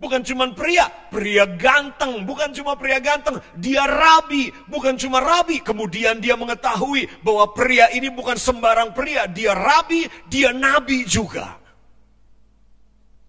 Bukan 0.02 0.26
cuma 0.26 0.50
pria, 0.50 0.90
pria 1.14 1.46
ganteng, 1.46 2.26
bukan 2.26 2.50
cuma 2.50 2.74
pria 2.74 2.98
ganteng, 2.98 3.38
dia 3.54 3.86
rabi, 3.86 4.50
bukan 4.66 4.98
cuma 4.98 5.22
rabi. 5.22 5.62
Kemudian 5.62 6.18
dia 6.18 6.34
mengetahui 6.34 7.06
bahwa 7.22 7.54
pria 7.54 7.86
ini 7.94 8.10
bukan 8.10 8.34
sembarang 8.34 8.90
pria, 8.90 9.30
dia 9.30 9.54
rabi, 9.54 10.10
dia 10.26 10.50
nabi 10.50 11.06
juga. 11.06 11.54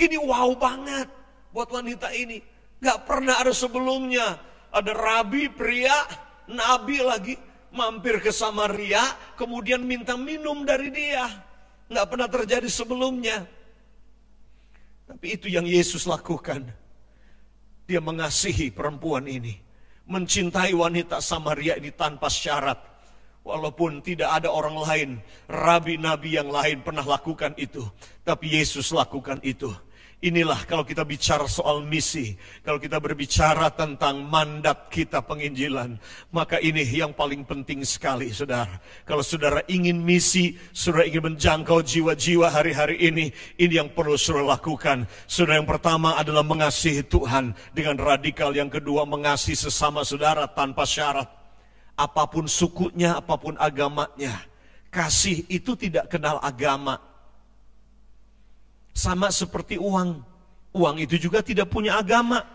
Ini 0.02 0.18
wow 0.18 0.50
banget 0.58 1.06
buat 1.54 1.70
wanita 1.70 2.10
ini. 2.10 2.42
Gak 2.82 3.06
pernah 3.06 3.38
ada 3.38 3.54
sebelumnya. 3.54 4.42
Ada 4.74 4.98
rabi, 4.98 5.54
pria, 5.54 5.94
nabi 6.50 7.06
lagi 7.06 7.38
mampir 7.70 8.18
ke 8.18 8.34
Samaria, 8.34 9.14
kemudian 9.38 9.86
minta 9.86 10.18
minum 10.18 10.66
dari 10.66 10.90
dia. 10.90 11.30
Gak 11.86 12.10
pernah 12.10 12.26
terjadi 12.26 12.66
sebelumnya. 12.66 13.46
Tapi 15.04 15.36
itu 15.36 15.52
yang 15.52 15.68
Yesus 15.68 16.08
lakukan. 16.08 16.64
Dia 17.84 18.00
mengasihi 18.00 18.72
perempuan 18.72 19.28
ini. 19.28 19.60
Mencintai 20.08 20.72
wanita 20.76 21.20
Samaria 21.20 21.80
ini 21.80 21.92
tanpa 21.92 22.32
syarat. 22.32 22.80
Walaupun 23.44 24.00
tidak 24.00 24.40
ada 24.40 24.48
orang 24.48 24.80
lain, 24.80 25.10
rabi-nabi 25.52 26.40
yang 26.40 26.48
lain 26.48 26.80
pernah 26.80 27.04
lakukan 27.04 27.52
itu. 27.60 27.84
Tapi 28.24 28.56
Yesus 28.56 28.96
lakukan 28.96 29.44
itu. 29.44 29.68
Inilah 30.24 30.64
kalau 30.64 30.88
kita 30.88 31.04
bicara 31.04 31.44
soal 31.52 31.84
misi, 31.84 32.40
kalau 32.64 32.80
kita 32.80 32.96
berbicara 32.96 33.68
tentang 33.76 34.24
mandat 34.24 34.88
kita 34.88 35.20
penginjilan, 35.20 36.00
maka 36.32 36.64
ini 36.64 36.80
yang 36.80 37.12
paling 37.12 37.44
penting 37.44 37.84
sekali, 37.84 38.32
saudara. 38.32 38.80
Kalau 39.04 39.20
saudara 39.20 39.60
ingin 39.68 40.00
misi, 40.00 40.56
saudara 40.72 41.12
ingin 41.12 41.28
menjangkau 41.28 41.84
jiwa-jiwa 41.84 42.48
hari-hari 42.56 43.04
ini, 43.04 43.36
ini 43.60 43.74
yang 43.76 43.92
perlu 43.92 44.16
saudara 44.16 44.56
lakukan. 44.56 45.04
Saudara 45.28 45.60
yang 45.60 45.68
pertama 45.68 46.16
adalah 46.16 46.48
mengasihi 46.48 47.04
Tuhan 47.04 47.52
dengan 47.76 48.00
radikal, 48.00 48.56
yang 48.56 48.72
kedua 48.72 49.04
mengasihi 49.04 49.60
sesama 49.60 50.08
saudara 50.08 50.48
tanpa 50.48 50.88
syarat. 50.88 51.28
Apa 52.00 52.32
pun 52.32 52.48
sukunya, 52.48 53.20
apa 53.20 53.36
pun 53.36 53.60
agamanya, 53.60 54.40
kasih 54.88 55.44
itu 55.52 55.76
tidak 55.76 56.08
kenal 56.08 56.40
agama 56.40 56.96
sama 58.94 59.34
seperti 59.34 59.82
uang. 59.82 60.22
Uang 60.74 60.96
itu 61.02 61.18
juga 61.18 61.42
tidak 61.42 61.70
punya 61.70 61.98
agama. 61.98 62.46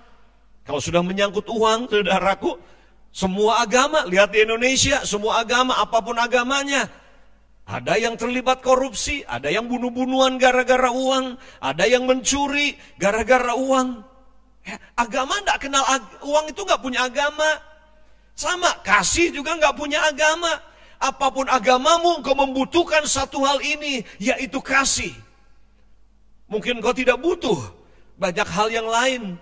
Kalau 0.62 0.78
sudah 0.82 1.02
menyangkut 1.02 1.46
uang, 1.50 1.90
saudaraku, 1.90 2.58
semua 3.14 3.62
agama, 3.62 4.06
lihat 4.06 4.30
di 4.30 4.42
Indonesia, 4.46 5.02
semua 5.02 5.42
agama, 5.42 5.74
apa 5.78 5.98
pun 6.02 6.18
agamanya, 6.18 6.86
ada 7.68 8.00
yang 8.00 8.16
terlibat 8.16 8.64
korupsi, 8.64 9.20
ada 9.28 9.52
yang 9.52 9.68
bunuh-bunuhan 9.68 10.40
gara-gara 10.40 10.88
uang, 10.88 11.36
ada 11.60 11.84
yang 11.84 12.08
mencuri 12.08 12.80
gara-gara 12.96 13.52
uang. 13.52 14.00
Ya, 14.64 14.76
agama 14.96 15.40
tidak 15.40 15.68
kenal 15.68 15.84
uang 16.24 16.52
itu 16.52 16.60
nggak 16.64 16.80
punya 16.80 17.04
agama. 17.04 17.48
Sama, 18.32 18.70
kasih 18.84 19.36
juga 19.36 19.52
nggak 19.56 19.76
punya 19.76 20.00
agama. 20.04 20.48
Apa 20.96 21.30
pun 21.30 21.44
agamamu, 21.46 22.24
engkau 22.24 22.34
membutuhkan 22.34 23.04
satu 23.04 23.44
hal 23.44 23.60
ini, 23.60 24.00
yaitu 24.16 24.58
kasih. 24.64 25.12
Mungkin 26.48 26.80
kau 26.80 26.96
tidak 26.96 27.20
butuh 27.20 27.60
banyak 28.16 28.48
hal 28.48 28.68
yang 28.72 28.88
lain. 28.88 29.36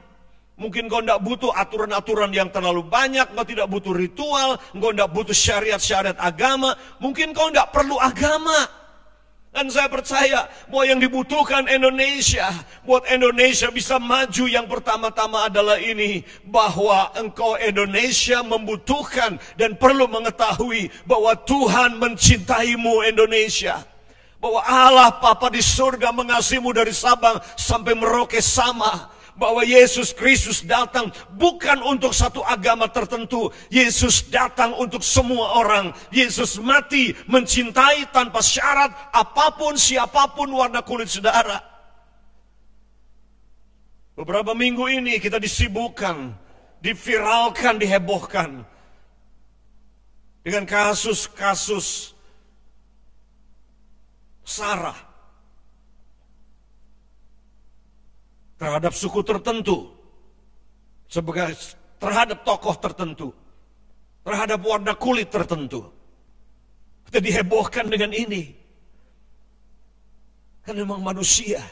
Mungkin 0.57 0.89
kau 0.89 1.05
tidak 1.05 1.21
butuh 1.21 1.53
aturan-aturan 1.53 2.33
yang 2.33 2.49
terlalu 2.49 2.83
banyak, 2.83 3.29
kau 3.31 3.45
tidak 3.45 3.69
butuh 3.69 3.93
ritual, 3.93 4.57
kau 4.57 4.91
tidak 4.91 5.13
butuh 5.13 5.37
syariat-syariat 5.37 6.17
agama, 6.17 6.73
mungkin 6.97 7.37
kau 7.37 7.53
tidak 7.53 7.71
perlu 7.77 8.01
agama. 8.01 8.65
Dan 9.53 9.73
saya 9.73 9.89
percaya 9.89 10.53
bahwa 10.69 10.85
yang 10.85 11.01
dibutuhkan 11.01 11.65
Indonesia, 11.65 12.53
buat 12.85 13.09
Indonesia 13.09 13.73
bisa 13.73 13.97
maju 13.97 14.45
yang 14.45 14.69
pertama-tama 14.69 15.49
adalah 15.49 15.81
ini. 15.81 16.21
Bahwa 16.45 17.09
engkau 17.17 17.57
Indonesia 17.57 18.45
membutuhkan 18.45 19.41
dan 19.57 19.81
perlu 19.81 20.13
mengetahui 20.13 20.93
bahwa 21.09 21.33
Tuhan 21.49 21.97
mencintaimu 21.97 23.09
Indonesia 23.09 23.81
bahwa 24.41 24.61
Allah 24.63 25.17
Papa 25.17 25.49
di 25.49 25.65
surga 25.65 26.13
mengasihimu 26.13 26.71
dari 26.73 26.93
Sabang 26.93 27.41
sampai 27.57 27.97
Merauke 27.97 28.41
sama. 28.41 29.13
Bahwa 29.37 29.61
Yesus 29.61 30.17
Kristus 30.17 30.65
datang 30.65 31.13
bukan 31.37 31.85
untuk 31.85 32.17
satu 32.17 32.41
agama 32.41 32.89
tertentu. 32.89 33.53
Yesus 33.69 34.25
datang 34.33 34.73
untuk 34.81 35.05
semua 35.05 35.61
orang. 35.61 35.93
Yesus 36.09 36.57
mati 36.57 37.13
mencintai 37.29 38.09
tanpa 38.17 38.41
syarat 38.41 38.89
apa 39.13 39.53
pun 39.61 39.77
siapa 39.77 40.33
pun 40.33 40.49
warna 40.57 40.81
kulit 40.81 41.13
saudara. 41.13 41.61
Beberapa 44.17 44.57
minggu 44.57 44.89
ini 44.89 45.21
kita 45.21 45.37
disibukkan, 45.37 46.33
diviralkan, 46.81 47.77
dihebohkan 47.77 48.65
dengan 50.41 50.65
kasus-kasus 50.65 52.16
Sarah 54.47 54.95
terhadap 58.57 58.95
suku 58.95 59.21
tertentu, 59.27 59.91
sebagai 61.11 61.53
terhadap 61.99 62.47
tokoh 62.47 62.79
tertentu, 62.79 63.29
terhadap 64.23 64.63
warna 64.63 64.95
kulit 64.95 65.35
tertentu. 65.35 65.91
Kita 67.11 67.19
dihebohkan 67.19 67.91
dengan 67.91 68.15
ini. 68.15 68.55
Karena 70.67 70.83
memang 70.83 71.03
manusia. 71.03 71.63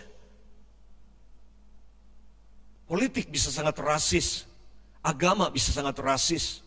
Politik 2.86 3.26
bisa 3.26 3.50
sangat 3.50 3.74
rasis. 3.82 4.46
Agama 5.02 5.50
bisa 5.50 5.74
sangat 5.74 5.98
rasis. 5.98 6.62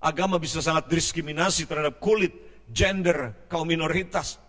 Agama 0.00 0.40
bisa 0.40 0.64
sangat 0.64 0.88
diskriminasi 0.88 1.68
terhadap 1.68 2.00
kulit, 2.00 2.32
gender, 2.72 3.36
kaum 3.52 3.68
minoritas. 3.68 4.40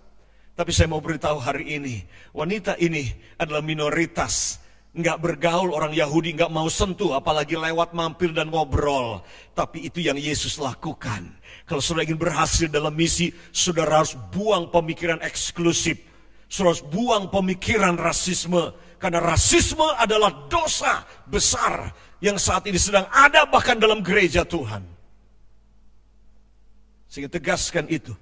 Tapi 0.57 0.73
saya 0.73 0.89
mau 0.89 0.97
beritahu 0.97 1.37
hari 1.37 1.77
ini, 1.77 2.01
wanita 2.33 2.81
ini 2.81 3.13
adalah 3.37 3.61
minoritas. 3.61 4.57
Nggak 4.97 5.21
bergaul 5.21 5.69
orang 5.69 5.93
Yahudi, 5.93 6.33
nggak 6.33 6.49
mau 6.49 6.65
sentuh, 6.65 7.13
apalagi 7.13 7.53
lewat 7.53 7.93
mampir 7.93 8.33
dan 8.33 8.49
ngobrol. 8.49 9.21
Tapi 9.53 9.85
itu 9.85 10.01
yang 10.01 10.17
Yesus 10.17 10.57
lakukan. 10.57 11.29
Kalau 11.69 11.77
saudara 11.77 12.09
ingin 12.09 12.17
berhasil 12.17 12.65
dalam 12.73 12.97
misi, 12.97 13.29
saudara 13.53 14.01
harus 14.01 14.17
buang 14.33 14.73
pemikiran 14.73 15.21
eksklusif. 15.21 16.01
Saudara 16.49 16.73
harus 16.73 16.85
buang 16.89 17.29
pemikiran 17.29 17.93
rasisme. 17.93 18.73
Karena 18.97 19.21
rasisme 19.21 19.85
adalah 20.01 20.49
dosa 20.49 21.05
besar 21.29 21.93
yang 22.17 22.41
saat 22.41 22.65
ini 22.65 22.81
sedang 22.81 23.05
ada 23.13 23.45
bahkan 23.45 23.77
dalam 23.77 24.01
gereja 24.01 24.41
Tuhan. 24.41 24.81
Sehingga 27.05 27.29
tegaskan 27.29 27.85
itu. 27.93 28.17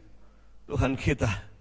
Tuhan 0.67 0.99
kita 0.99 1.54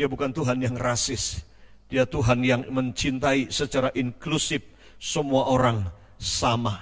dia 0.00 0.08
bukan 0.08 0.32
Tuhan 0.32 0.64
yang 0.64 0.80
rasis. 0.80 1.44
Dia 1.92 2.08
Tuhan 2.08 2.40
yang 2.40 2.64
mencintai 2.72 3.52
secara 3.52 3.92
inklusif 3.92 4.64
semua 4.96 5.52
orang 5.52 5.84
sama. 6.16 6.80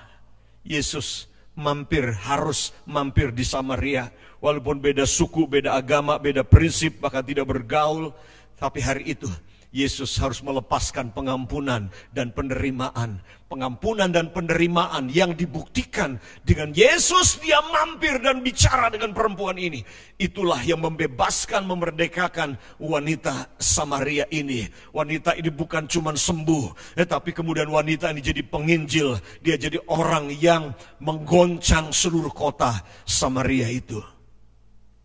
Yesus 0.62 1.26
mampir, 1.58 2.14
harus 2.14 2.70
mampir 2.86 3.34
di 3.34 3.42
Samaria. 3.42 4.14
Walaupun 4.38 4.78
beda 4.78 5.02
suku, 5.02 5.50
beda 5.50 5.74
agama, 5.74 6.14
beda 6.22 6.46
prinsip, 6.46 7.02
bahkan 7.02 7.26
tidak 7.26 7.50
bergaul. 7.50 8.14
Tapi 8.54 8.78
hari 8.78 9.18
itu 9.18 9.26
Yesus 9.68 10.16
harus 10.16 10.40
melepaskan 10.40 11.12
pengampunan 11.12 11.92
dan 12.16 12.32
penerimaan. 12.32 13.20
Pengampunan 13.48 14.12
dan 14.12 14.28
penerimaan 14.28 15.08
yang 15.08 15.32
dibuktikan 15.32 16.20
dengan 16.44 16.72
Yesus 16.72 17.40
dia 17.40 17.60
mampir 17.72 18.20
dan 18.20 18.44
bicara 18.44 18.92
dengan 18.92 19.12
perempuan 19.16 19.56
ini. 19.56 19.84
Itulah 20.20 20.60
yang 20.64 20.84
membebaskan, 20.84 21.64
memerdekakan 21.64 22.60
wanita 22.80 23.48
Samaria 23.56 24.28
ini. 24.28 24.68
Wanita 24.92 25.36
ini 25.36 25.48
bukan 25.48 25.88
cuma 25.88 26.12
sembuh, 26.12 26.96
tetapi 26.96 27.32
kemudian 27.32 27.68
wanita 27.72 28.12
ini 28.12 28.20
jadi 28.20 28.44
penginjil. 28.44 29.16
Dia 29.40 29.56
jadi 29.56 29.80
orang 29.88 30.32
yang 30.36 30.72
menggoncang 31.00 31.92
seluruh 31.92 32.32
kota 32.32 32.84
Samaria 33.08 33.68
itu. 33.68 34.00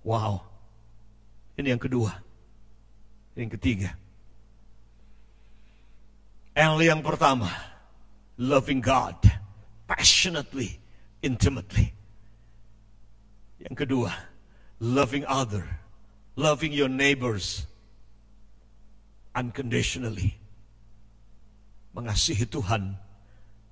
Wow. 0.04 0.44
Ini 1.56 1.76
yang 1.76 1.84
kedua. 1.84 2.12
Yang 3.40 3.56
ketiga 3.56 4.03
L 6.54 6.78
yang 6.86 7.02
pertama, 7.02 7.50
loving 8.38 8.78
God 8.78 9.18
passionately, 9.90 10.78
intimately. 11.26 11.90
Yang 13.58 13.76
kedua, 13.86 14.14
loving 14.78 15.26
other, 15.26 15.66
loving 16.38 16.70
your 16.70 16.94
neighbors 16.94 17.66
unconditionally. 19.34 20.38
Mengasihi 21.98 22.46
Tuhan 22.46 23.02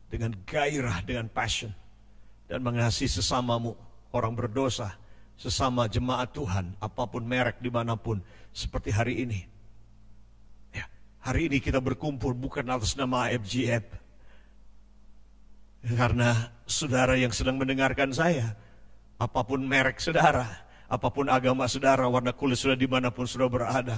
dengan 0.09 0.33
gairah, 0.49 1.05
dengan 1.05 1.29
passion. 1.29 1.69
Dan 2.49 2.65
mengasihi 2.65 3.07
sesamamu, 3.07 3.77
orang 4.09 4.33
berdosa, 4.33 4.97
sesama 5.37 5.85
jemaat 5.85 6.33
Tuhan, 6.33 6.73
apa 6.81 7.05
pun 7.05 7.21
merek 7.29 7.61
di 7.61 7.69
mana 7.69 7.93
pun, 7.93 8.25
seperti 8.49 8.89
hari 8.89 9.21
ini 9.21 9.50
Hari 11.21 11.53
ini 11.53 11.61
kita 11.61 11.77
berkumpul 11.77 12.33
bukan 12.33 12.65
atas 12.65 12.97
nama 12.97 13.29
FGF. 13.29 13.85
Karena 15.93 16.49
saudara 16.65 17.13
yang 17.13 17.29
sedang 17.29 17.61
mendengarkan 17.61 18.09
saya, 18.09 18.57
apa 19.21 19.41
pun 19.45 19.61
merek 19.61 20.01
saudara, 20.01 20.65
apa 20.89 21.07
pun 21.13 21.29
agama 21.29 21.69
saudara, 21.69 22.09
warna 22.09 22.33
kulit 22.33 22.57
saudara 22.57 22.81
di 22.81 22.89
mana 22.89 23.13
pun 23.13 23.29
saudara 23.29 23.49
berada, 23.53 23.97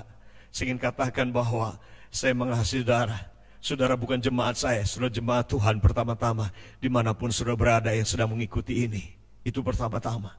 saya 0.51 0.71
ingin 0.71 0.79
katakan 0.83 1.31
bahwa 1.31 1.79
saya 2.11 2.35
mengasihi 2.35 2.83
saudara. 2.83 3.31
Saudara 3.63 3.95
bukan 3.95 4.19
jemaat 4.19 4.59
saya, 4.59 4.83
saudara 4.83 5.15
jemaat 5.15 5.47
Tuhan 5.47 5.79
pertama-tama, 5.79 6.51
di 6.83 6.91
mana 6.91 7.15
pun 7.15 7.31
saudara 7.31 7.55
berada 7.55 7.95
yang 7.95 8.03
sedang 8.03 8.35
mengikuti 8.35 8.83
ini. 8.83 9.15
Itu 9.47 9.63
pertama-tama. 9.63 10.35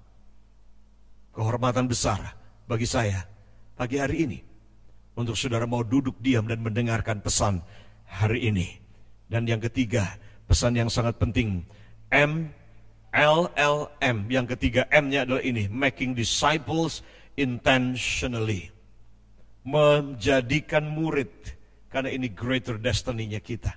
Kehormatan 1.32 1.88
besar 1.88 2.36
bagi 2.68 2.84
saya 2.84 3.24
pagi 3.72 3.96
hari 3.96 4.28
ini. 4.28 4.53
Untuk 5.14 5.38
saudara 5.38 5.62
mau 5.64 5.86
duduk 5.86 6.18
diam 6.18 6.50
dan 6.50 6.58
mendengarkan 6.58 7.22
pesan 7.22 7.62
hari 8.10 8.50
ini. 8.50 8.82
Dan 9.30 9.46
yang 9.46 9.62
ketiga, 9.62 10.18
pesan 10.50 10.74
yang 10.74 10.90
sangat 10.90 11.16
penting. 11.22 11.62
M, 12.10 12.50
L, 13.14 13.46
L, 13.54 13.94
M. 14.02 14.26
Yang 14.26 14.58
ketiga 14.58 14.90
M-nya 14.90 15.22
adalah 15.22 15.42
ini. 15.46 15.70
Making 15.70 16.18
disciples 16.18 17.06
intentionally. 17.38 18.74
Menjadikan 19.62 20.90
murid. 20.90 21.30
Karena 21.94 22.10
ini 22.10 22.26
greater 22.26 22.74
destiny-nya 22.74 23.38
kita. 23.38 23.70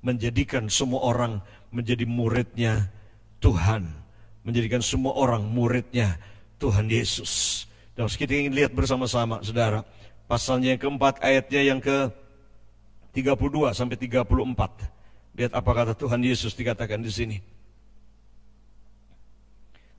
Menjadikan 0.00 0.72
semua 0.72 1.04
orang 1.04 1.44
menjadi 1.68 2.08
muridnya 2.08 2.88
Tuhan. 3.44 3.84
Menjadikan 4.48 4.80
semua 4.80 5.12
orang 5.12 5.44
muridnya 5.44 6.16
Tuhan 6.56 6.88
Yesus. 6.88 7.64
Dan 7.92 8.08
kita 8.08 8.32
ingin 8.32 8.56
lihat 8.56 8.72
bersama-sama, 8.72 9.44
saudara. 9.44 9.84
Pasalnya 10.30 10.78
yang 10.78 10.80
keempat, 10.86 11.18
ayatnya 11.26 11.74
yang 11.74 11.82
ke 11.82 12.06
32 13.18 13.74
sampai 13.74 13.98
34. 13.98 14.30
Lihat 15.34 15.52
apa 15.58 15.70
kata 15.74 15.92
Tuhan 15.98 16.22
Yesus 16.22 16.54
dikatakan 16.54 17.02
di 17.02 17.10
sini. 17.10 17.42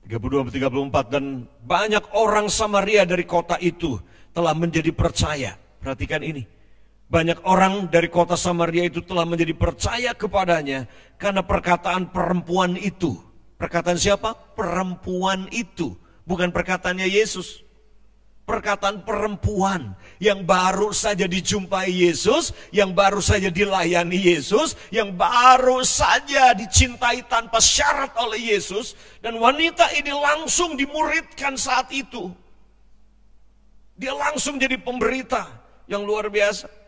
32 0.08 0.48
34 0.48 1.12
dan 1.12 1.44
banyak 1.68 2.16
orang 2.16 2.48
Samaria 2.48 3.04
dari 3.04 3.28
kota 3.28 3.60
itu 3.60 4.00
telah 4.32 4.56
menjadi 4.56 4.88
percaya. 4.96 5.52
Perhatikan 5.84 6.24
ini. 6.24 6.48
Banyak 7.12 7.44
orang 7.44 7.92
dari 7.92 8.08
kota 8.08 8.32
Samaria 8.32 8.88
itu 8.88 9.04
telah 9.04 9.28
menjadi 9.28 9.52
percaya 9.52 10.16
kepadanya 10.16 10.88
karena 11.20 11.44
perkataan 11.44 12.08
perempuan 12.08 12.80
itu. 12.80 13.20
Perkataan 13.60 14.00
siapa? 14.00 14.32
Perempuan 14.56 15.52
itu, 15.52 15.92
bukan 16.24 16.48
perkataannya 16.48 17.04
Yesus 17.04 17.60
perkataan 18.42 19.06
perempuan 19.06 19.94
yang 20.18 20.42
baru 20.42 20.90
saja 20.90 21.30
dijumpai 21.30 21.88
Yesus, 21.88 22.50
yang 22.74 22.90
baru 22.90 23.22
saja 23.22 23.48
dilayani 23.48 24.18
Yesus, 24.18 24.74
yang 24.90 25.14
baru 25.14 25.86
saja 25.86 26.50
dicintai 26.52 27.22
tanpa 27.30 27.62
syarat 27.62 28.10
oleh 28.18 28.54
Yesus, 28.54 28.98
dan 29.22 29.38
wanita 29.38 29.94
ini 29.94 30.10
langsung 30.10 30.74
dimuridkan 30.74 31.54
saat 31.54 31.90
itu. 31.94 32.34
Dia 33.94 34.14
langsung 34.18 34.58
jadi 34.58 34.74
pemberita 34.82 35.46
yang 35.86 36.02
luar 36.02 36.26
biasa. 36.26 36.81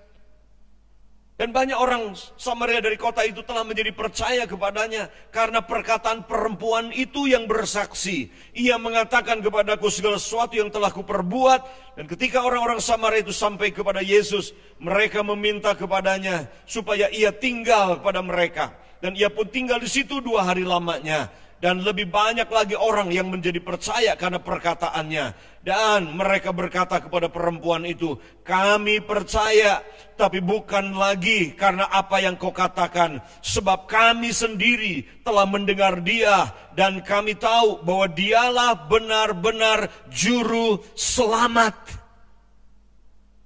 Dan 1.34 1.50
banyak 1.50 1.74
orang 1.74 2.14
Samaria 2.38 2.78
dari 2.78 2.94
kota 2.94 3.26
itu 3.26 3.42
telah 3.42 3.66
menjadi 3.66 3.90
percaya 3.90 4.46
kepadanya 4.46 5.10
karena 5.34 5.66
perkataan 5.66 6.30
perempuan 6.30 6.94
itu 6.94 7.26
yang 7.26 7.50
bersaksi. 7.50 8.30
Ia 8.54 8.78
mengatakan 8.78 9.42
kepadaku 9.42 9.90
segala 9.90 10.22
sesuatu 10.22 10.54
yang 10.54 10.70
telah 10.70 10.94
kuperbuat. 10.94 11.60
Dan 11.98 12.06
ketika 12.06 12.46
orang-orang 12.46 12.78
Samaria 12.78 13.26
itu 13.26 13.34
sampai 13.34 13.74
kepada 13.74 13.98
Yesus, 13.98 14.54
mereka 14.78 15.26
meminta 15.26 15.74
kepadanya 15.74 16.46
supaya 16.70 17.10
ia 17.10 17.34
tinggal 17.34 17.98
pada 17.98 18.22
mereka. 18.22 18.70
Dan 19.02 19.18
ia 19.18 19.26
pun 19.26 19.50
tinggal 19.50 19.82
di 19.82 19.90
situ 19.90 20.22
dua 20.22 20.46
hari 20.46 20.62
lamanya 20.62 21.34
dan 21.64 21.80
lebih 21.80 22.12
banyak 22.12 22.44
lagi 22.52 22.76
orang 22.76 23.08
yang 23.08 23.32
menjadi 23.32 23.56
percaya 23.56 24.12
karena 24.20 24.36
perkataannya. 24.36 25.56
Dan 25.64 26.12
mereka 26.12 26.52
berkata 26.52 27.00
kepada 27.00 27.32
perempuan 27.32 27.88
itu, 27.88 28.20
kami 28.44 29.00
percaya, 29.00 29.80
tapi 30.12 30.44
bukan 30.44 30.92
lagi 30.92 31.56
karena 31.56 31.88
apa 31.88 32.20
yang 32.20 32.36
kau 32.36 32.52
katakan. 32.52 33.24
Sebab 33.40 33.88
kami 33.88 34.28
sendiri 34.36 35.24
telah 35.24 35.48
mendengar 35.48 36.04
dia, 36.04 36.52
dan 36.76 37.00
kami 37.00 37.32
tahu 37.32 37.80
bahwa 37.80 38.12
dialah 38.12 38.84
benar-benar 38.84 39.88
juru 40.12 40.84
selamat. 40.92 41.80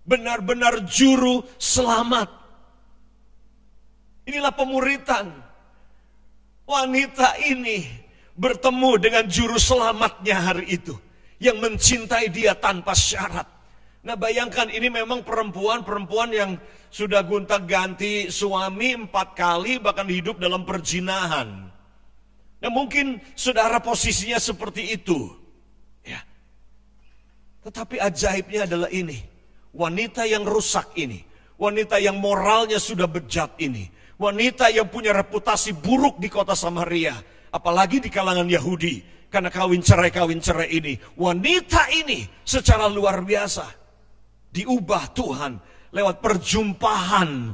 Benar-benar 0.03 0.91
juru 0.91 1.47
selamat. 1.55 2.35
Inilah 4.27 4.51
pemuritan 4.51 5.31
wanita 6.67 7.39
ini 7.47 8.08
bertemu 8.39 8.91
dengan 9.03 9.25
juru 9.27 9.59
selamatnya 9.59 10.39
hari 10.39 10.79
itu 10.79 10.95
yang 11.43 11.59
mencintai 11.59 12.31
dia 12.31 12.55
tanpa 12.55 12.95
syarat. 12.95 13.47
Nah 14.07 14.15
bayangkan 14.15 14.71
ini 14.71 14.87
memang 14.87 15.27
perempuan-perempuan 15.27 16.31
yang 16.31 16.51
sudah 16.89 17.27
gonta 17.27 17.59
ganti 17.59 18.31
suami 18.31 18.95
empat 18.95 19.35
kali 19.35 19.83
bahkan 19.83 20.07
hidup 20.07 20.39
dalam 20.39 20.63
perjinahan. 20.63 21.67
Nah 22.59 22.71
mungkin 22.71 23.19
saudara 23.35 23.83
posisinya 23.83 24.39
seperti 24.39 24.95
itu. 24.95 25.35
Ya. 26.07 26.23
Tetapi 27.67 27.99
ajaibnya 27.99 28.71
adalah 28.71 28.89
ini. 28.95 29.19
Wanita 29.75 30.25
yang 30.31 30.47
rusak 30.47 30.95
ini. 30.95 31.27
Wanita 31.59 31.99
yang 31.99 32.23
moralnya 32.23 32.79
sudah 32.79 33.11
bejat 33.11 33.59
ini. 33.59 33.91
Wanita 34.19 34.71
yang 34.71 34.91
punya 34.91 35.15
reputasi 35.15 35.75
buruk 35.75 36.19
di 36.19 36.27
kota 36.31 36.55
Samaria 36.59 37.15
apalagi 37.53 38.03
di 38.03 38.11
kalangan 38.13 38.49
Yahudi. 38.49 39.19
Karena 39.29 39.53
kawin 39.53 39.85
cerai 39.85 40.09
kawin 40.09 40.41
cerai 40.41 40.73
ini 40.73 40.97
wanita 41.21 41.93
ini 41.93 42.25
secara 42.49 42.89
luar 42.89 43.21
biasa 43.21 43.69
diubah 44.49 45.13
Tuhan 45.13 45.53
lewat 45.93 46.25
perjumpaan 46.25 47.53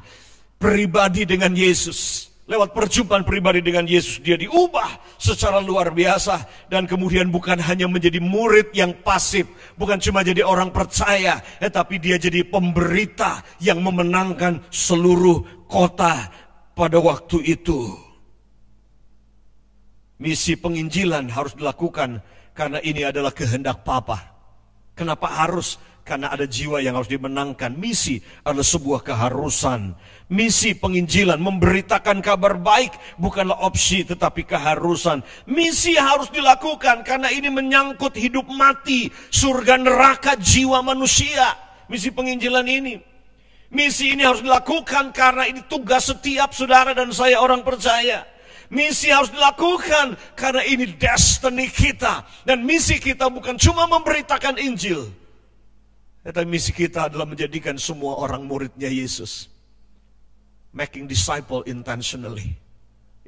pribadi 0.55 1.27
dengan 1.27 1.51
Yesus. 1.51 2.31
Lewat 2.45 2.77
perjumpaan 2.77 3.25
pribadi 3.25 3.65
dengan 3.65 3.89
Yesus 3.89 4.21
dia 4.21 4.37
diubah 4.37 5.17
secara 5.17 5.65
luar 5.65 5.97
biasa 5.97 6.69
dan 6.69 6.85
kemudian 6.85 7.33
bukan 7.33 7.57
hanya 7.57 7.89
menjadi 7.89 8.21
murid 8.21 8.69
yang 8.77 8.93
pasif 9.01 9.49
bukan 9.81 9.97
cuma 9.97 10.21
jadi 10.21 10.45
orang 10.45 10.69
percaya 10.69 11.41
tetapi 11.57 11.97
dia 11.97 12.21
jadi 12.21 12.45
pemberita 12.45 13.41
yang 13.65 13.81
memenangkan 13.81 14.61
seluruh 14.69 15.65
kota 15.73 16.29
pada 16.77 17.01
waktu 17.01 17.41
itu 17.49 18.04
Misi 20.15 20.55
penginjilan 20.55 21.27
harus 21.27 21.59
dilakukan 21.59 22.23
karena 22.55 22.79
ini 22.79 23.03
adalah 23.03 23.35
kehendak 23.35 23.83
Papa. 23.83 24.35
Kenapa 24.95 25.27
harus? 25.27 25.75
Karena 26.05 26.29
ada 26.29 26.45
jiwa 26.45 26.85
yang 26.85 27.01
harus 27.01 27.09
dimenangkan. 27.09 27.75
Misi 27.75 28.21
adalah 28.45 28.63
sebuah 28.63 29.01
keharusan. 29.03 29.97
Misi 30.31 30.77
penginjilan 30.77 31.41
memberitakan 31.41 32.21
kabar 32.21 32.61
baik 32.61 32.93
bukanlah 33.17 33.57
opsi 33.65 34.05
tetapi 34.05 34.45
keharusan. 34.45 35.25
Misi 35.49 35.97
harus 35.97 36.29
dilakukan 36.29 37.03
karena 37.03 37.33
ini 37.33 37.49
menyangkut 37.49 38.15
hidup 38.21 38.47
mati, 38.53 39.09
surga 39.33 39.81
neraka 39.81 40.37
jiwa 40.37 40.85
manusia. 40.85 41.57
Misi 41.89 42.13
penginjilan 42.13 42.69
ini. 42.69 42.95
Misi 43.73 44.13
ini 44.15 44.23
harus 44.23 44.45
dilakukan 44.45 45.11
karena 45.11 45.49
ini 45.49 45.65
tugas 45.67 46.07
setiap 46.07 46.53
saudara 46.53 46.93
dan 46.93 47.11
saya 47.11 47.41
orang 47.41 47.65
percaya. 47.65 48.34
Misi 48.73 49.13
harus 49.13 49.29
dilakukan 49.29 50.17
karena 50.33 50.65
ini 50.65 50.89
destiny 50.97 51.69
kita. 51.69 52.25
Dan 52.49 52.65
misi 52.65 52.97
kita 52.97 53.29
bukan 53.29 53.61
cuma 53.61 53.85
memberitakan 53.85 54.57
Injil. 54.57 55.13
Tetapi 56.25 56.49
misi 56.49 56.73
kita 56.73 57.13
adalah 57.13 57.29
menjadikan 57.29 57.77
semua 57.77 58.17
orang 58.17 58.49
muridnya 58.49 58.89
Yesus. 58.89 59.53
Making 60.73 61.05
disciple 61.05 61.61
intentionally. 61.69 62.57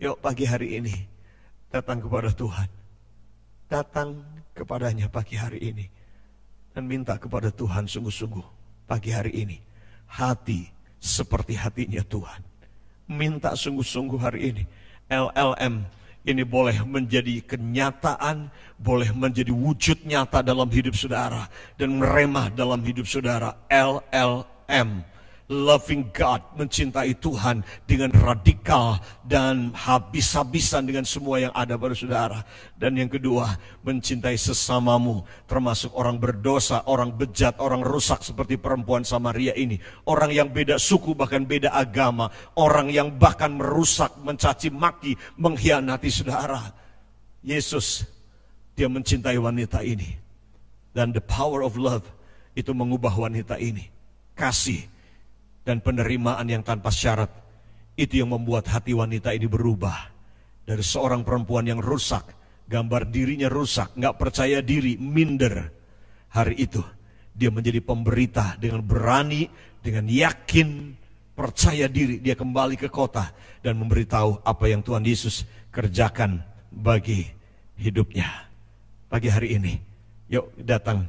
Yuk 0.01 0.21
pagi 0.25 0.49
hari 0.49 0.81
ini 0.81 0.95
datang 1.69 2.01
kepada 2.01 2.33
Tuhan. 2.33 2.69
Datang 3.69 4.25
kepadanya 4.57 5.13
pagi 5.13 5.37
hari 5.37 5.61
ini. 5.61 5.87
Dan 6.73 6.89
minta 6.89 7.21
kepada 7.21 7.53
Tuhan 7.53 7.85
sungguh-sungguh 7.85 8.45
pagi 8.89 9.13
hari 9.13 9.45
ini. 9.45 9.59
Hati 10.09 10.65
seperti 10.97 11.57
hatinya 11.57 12.01
Tuhan. 12.01 12.41
Minta 13.13 13.53
sungguh-sungguh 13.53 14.19
hari 14.19 14.41
ini 14.51 14.65
LLM 15.07 15.87
ini 16.27 16.43
boleh 16.43 16.75
menjadi 16.83 17.39
kenyataan, 17.47 18.51
boleh 18.75 19.15
menjadi 19.15 19.55
wujud 19.55 20.03
nyata 20.03 20.43
dalam 20.43 20.67
hidup 20.67 20.99
saudara 20.99 21.47
dan 21.79 22.03
meremah 22.03 22.51
dalam 22.51 22.83
hidup 22.83 23.07
saudara. 23.07 23.55
LLM, 23.71 25.07
loving 25.47 26.11
God, 26.11 26.43
mencintai 26.59 27.15
Tuhan 27.23 27.63
dengan 27.87 28.11
radikal 28.11 28.99
dan 29.23 29.71
habis-habisan 29.75 30.83
dengan 30.83 31.07
semua 31.07 31.39
yang 31.39 31.55
ada 31.55 31.79
pada 31.79 31.95
saudara. 31.95 32.43
Dan 32.75 32.99
yang 32.99 33.07
kedua, 33.07 33.55
mencintai 33.87 34.35
sesamamu, 34.35 35.23
termasuk 35.47 35.95
orang 35.95 36.19
berdosa, 36.19 36.83
orang 36.91 37.15
bejat, 37.15 37.63
orang 37.63 37.87
rusak 37.87 38.27
seperti 38.27 38.59
perempuan 38.59 39.07
Samaria 39.07 39.55
ini. 39.55 39.79
Orang 40.03 40.35
yang 40.35 40.51
beda 40.51 40.83
suku, 40.83 41.15
bahkan 41.15 41.47
beda 41.47 41.71
agama. 41.71 42.27
Orang 42.59 42.91
yang 42.91 43.15
bahkan 43.15 43.55
merusak, 43.55 44.19
mencaci 44.19 44.75
maki, 44.75 45.15
mengkhianati 45.39 46.11
saudara. 46.11 46.75
Yesus, 47.47 48.03
dia 48.75 48.91
mencintai 48.91 49.39
wanita 49.39 49.87
ini. 49.87 50.19
Dan 50.91 51.15
the 51.15 51.23
power 51.23 51.63
of 51.63 51.79
love 51.79 52.03
itu 52.59 52.75
mengubah 52.75 53.15
wanita 53.15 53.61
ini. 53.63 53.95
Kasih 54.33 54.96
dan 55.67 55.83
penerimaan 55.83 56.47
yang 56.47 56.63
tanpa 56.63 56.95
syarat 56.95 57.29
itu 57.99 58.23
yang 58.23 58.31
membuat 58.31 58.71
hati 58.71 58.95
wanita 58.95 59.35
ini 59.35 59.51
berubah 59.51 60.15
dari 60.63 60.85
seorang 60.87 61.27
perempuan 61.27 61.67
yang 61.67 61.83
rusak, 61.83 62.31
gambar 62.71 63.11
dirinya 63.11 63.51
rusak, 63.51 63.91
nggak 63.99 64.15
percaya 64.15 64.63
diri, 64.63 64.95
minder. 64.95 65.75
Hari 66.31 66.55
itu 66.55 66.83
dia 67.35 67.51
menjadi 67.51 67.83
pemberita 67.83 68.55
dengan 68.63 68.87
berani, 68.87 69.51
dengan 69.83 70.07
yakin, 70.07 70.95
percaya 71.35 71.91
diri 71.91 72.23
dia 72.23 72.39
kembali 72.39 72.79
ke 72.79 72.87
kota 72.87 73.35
dan 73.61 73.75
memberitahu 73.77 74.47
apa 74.47 74.65
yang 74.71 74.87
Tuhan 74.87 75.03
Yesus 75.03 75.43
kerjakan 75.75 76.47
bagi 76.71 77.27
hidupnya. 77.75 78.27
Pagi 79.07 79.31
hari 79.31 79.59
ini, 79.59 79.75
yuk 80.31 80.51
datang 80.63 81.07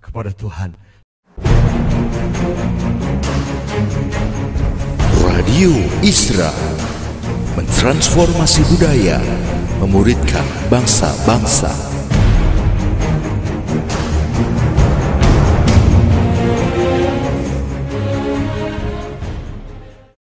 kepada 0.00 0.30
Tuhan. 0.34 0.89
Radio 5.60 5.72
Isra 6.00 6.52
mentransformasi 7.56 8.64
budaya, 8.70 9.20
memuridkan 9.82 10.46
bangsa-bangsa. 10.72 11.89